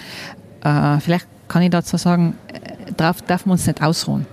Vielleicht 0.64 1.28
kann 1.48 1.62
ich 1.62 1.70
dazu 1.70 1.98
sagen, 1.98 2.36
darauf 2.96 3.22
darf 3.22 3.46
man 3.46 3.52
uns 3.52 3.68
nicht 3.68 3.84
ausruhen 3.84 4.26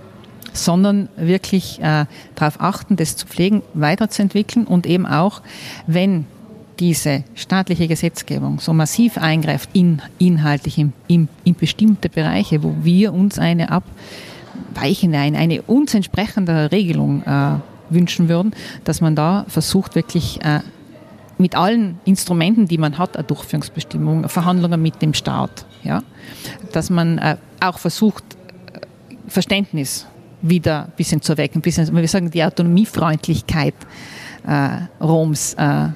sondern 0.55 1.09
wirklich 1.15 1.79
äh, 1.81 2.05
darauf 2.35 2.61
achten, 2.61 2.95
das 2.95 3.15
zu 3.15 3.27
pflegen, 3.27 3.61
weiterzuentwickeln 3.73 4.65
und 4.65 4.85
eben 4.85 5.05
auch, 5.05 5.41
wenn 5.87 6.25
diese 6.79 7.23
staatliche 7.35 7.87
Gesetzgebung 7.87 8.59
so 8.59 8.73
massiv 8.73 9.17
eingreift 9.17 9.69
in, 9.73 10.01
inhaltlich 10.19 10.77
in, 10.77 10.93
in, 11.07 11.29
in 11.43 11.55
bestimmte 11.55 12.09
Bereiche, 12.09 12.63
wo 12.63 12.75
wir 12.81 13.13
uns 13.13 13.39
eine 13.39 13.71
abweichende, 13.71 15.17
eine, 15.17 15.37
eine 15.37 15.61
uns 15.61 15.93
entsprechende 15.93 16.71
Regelung 16.71 17.23
äh, 17.23 17.55
wünschen 17.89 18.29
würden, 18.29 18.53
dass 18.83 19.01
man 19.01 19.15
da 19.15 19.45
versucht, 19.47 19.95
wirklich 19.95 20.43
äh, 20.43 20.59
mit 21.37 21.55
allen 21.55 21.99
Instrumenten, 22.05 22.67
die 22.67 22.77
man 22.77 22.97
hat, 22.97 23.15
eine 23.17 23.25
Durchführungsbestimmung, 23.25 24.29
Verhandlungen 24.29 24.81
mit 24.81 25.01
dem 25.01 25.13
Staat, 25.13 25.65
ja, 25.83 26.01
dass 26.71 26.89
man 26.89 27.17
äh, 27.17 27.37
auch 27.59 27.77
versucht, 27.77 28.23
äh, 28.73 28.79
Verständnis 29.27 30.07
wieder 30.49 30.85
ein 30.85 30.93
bisschen 30.95 31.21
zu 31.21 31.37
wecken, 31.37 31.59
ein 31.59 31.61
bisschen, 31.61 31.95
wir 31.95 32.07
sagen, 32.07 32.31
die 32.31 32.43
Autonomiefreundlichkeit 32.43 33.75
äh, 34.47 35.03
Roms 35.03 35.53
äh, 35.55 35.89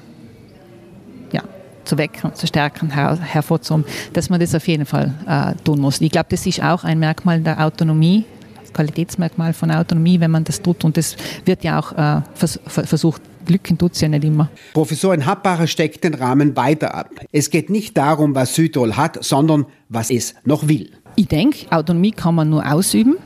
ja, 1.32 1.42
zu 1.84 1.98
wecken, 1.98 2.34
zu 2.34 2.46
stärken, 2.46 2.92
her, 2.92 3.18
hervorzuholen, 3.20 3.84
dass 4.12 4.30
man 4.30 4.40
das 4.40 4.54
auf 4.54 4.66
jeden 4.68 4.86
Fall 4.86 5.14
äh, 5.26 5.54
tun 5.62 5.80
muss. 5.80 6.00
Ich 6.00 6.10
glaube, 6.10 6.26
das 6.30 6.46
ist 6.46 6.62
auch 6.62 6.84
ein 6.84 6.98
Merkmal 6.98 7.40
der 7.40 7.64
Autonomie, 7.64 8.24
Qualitätsmerkmal 8.72 9.52
von 9.52 9.70
Autonomie, 9.70 10.20
wenn 10.20 10.30
man 10.30 10.44
das 10.44 10.62
tut. 10.62 10.84
Und 10.84 10.96
das 10.96 11.16
wird 11.44 11.64
ja 11.64 11.80
auch 11.80 11.92
äh, 11.92 12.22
vers 12.34 12.60
versucht. 12.66 13.22
Glücken 13.46 13.78
tut 13.78 13.94
es 13.94 14.00
ja 14.00 14.08
nicht 14.08 14.22
immer. 14.22 14.50
Professorin 14.74 15.24
Happbacher 15.24 15.66
steckt 15.66 16.04
den 16.04 16.14
Rahmen 16.14 16.54
weiter 16.56 16.94
ab. 16.94 17.10
Es 17.32 17.50
geht 17.50 17.70
nicht 17.70 17.96
darum, 17.96 18.34
was 18.34 18.54
Südtirol 18.54 18.96
hat, 18.96 19.24
sondern 19.24 19.66
was 19.88 20.10
es 20.10 20.34
noch 20.44 20.68
will. 20.68 20.90
Ich 21.16 21.26
denke, 21.26 21.66
Autonomie 21.70 22.12
kann 22.12 22.34
man 22.34 22.50
nur 22.50 22.70
ausüben. 22.70 23.16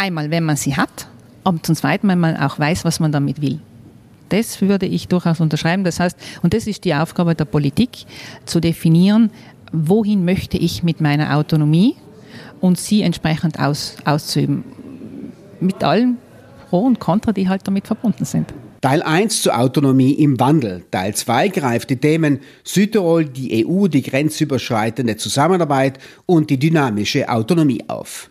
Einmal, 0.00 0.30
wenn 0.30 0.44
man 0.44 0.56
sie 0.56 0.76
hat, 0.76 1.08
und 1.44 1.66
zum 1.66 1.74
Zweiten, 1.74 2.08
wenn 2.08 2.18
man 2.18 2.34
auch 2.38 2.58
weiß, 2.58 2.86
was 2.86 3.00
man 3.00 3.12
damit 3.12 3.42
will. 3.42 3.58
Das 4.30 4.62
würde 4.62 4.86
ich 4.86 5.08
durchaus 5.08 5.40
unterschreiben. 5.40 5.84
Das 5.84 6.00
heißt, 6.00 6.16
und 6.40 6.54
das 6.54 6.66
ist 6.66 6.86
die 6.86 6.94
Aufgabe 6.94 7.34
der 7.34 7.44
Politik, 7.44 8.06
zu 8.46 8.60
definieren, 8.60 9.30
wohin 9.72 10.24
möchte 10.24 10.56
ich 10.56 10.82
mit 10.82 11.02
meiner 11.02 11.36
Autonomie 11.36 11.96
und 12.62 12.78
sie 12.78 13.02
entsprechend 13.02 13.60
aus, 13.60 13.96
auszuüben. 14.06 14.64
Mit 15.60 15.84
allen 15.84 16.16
Pro 16.70 16.78
und 16.78 16.98
Contra, 16.98 17.32
die 17.32 17.50
halt 17.50 17.66
damit 17.66 17.86
verbunden 17.86 18.24
sind. 18.24 18.54
Teil 18.80 19.02
1 19.02 19.42
zur 19.42 19.58
Autonomie 19.58 20.12
im 20.12 20.40
Wandel. 20.40 20.82
Teil 20.90 21.14
2 21.14 21.48
greift 21.48 21.90
die 21.90 21.96
Themen 21.96 22.40
Südtirol, 22.64 23.26
die 23.26 23.66
EU, 23.66 23.86
die 23.88 24.00
grenzüberschreitende 24.00 25.18
Zusammenarbeit 25.18 25.98
und 26.24 26.48
die 26.48 26.58
dynamische 26.58 27.28
Autonomie 27.28 27.84
auf. 27.88 28.28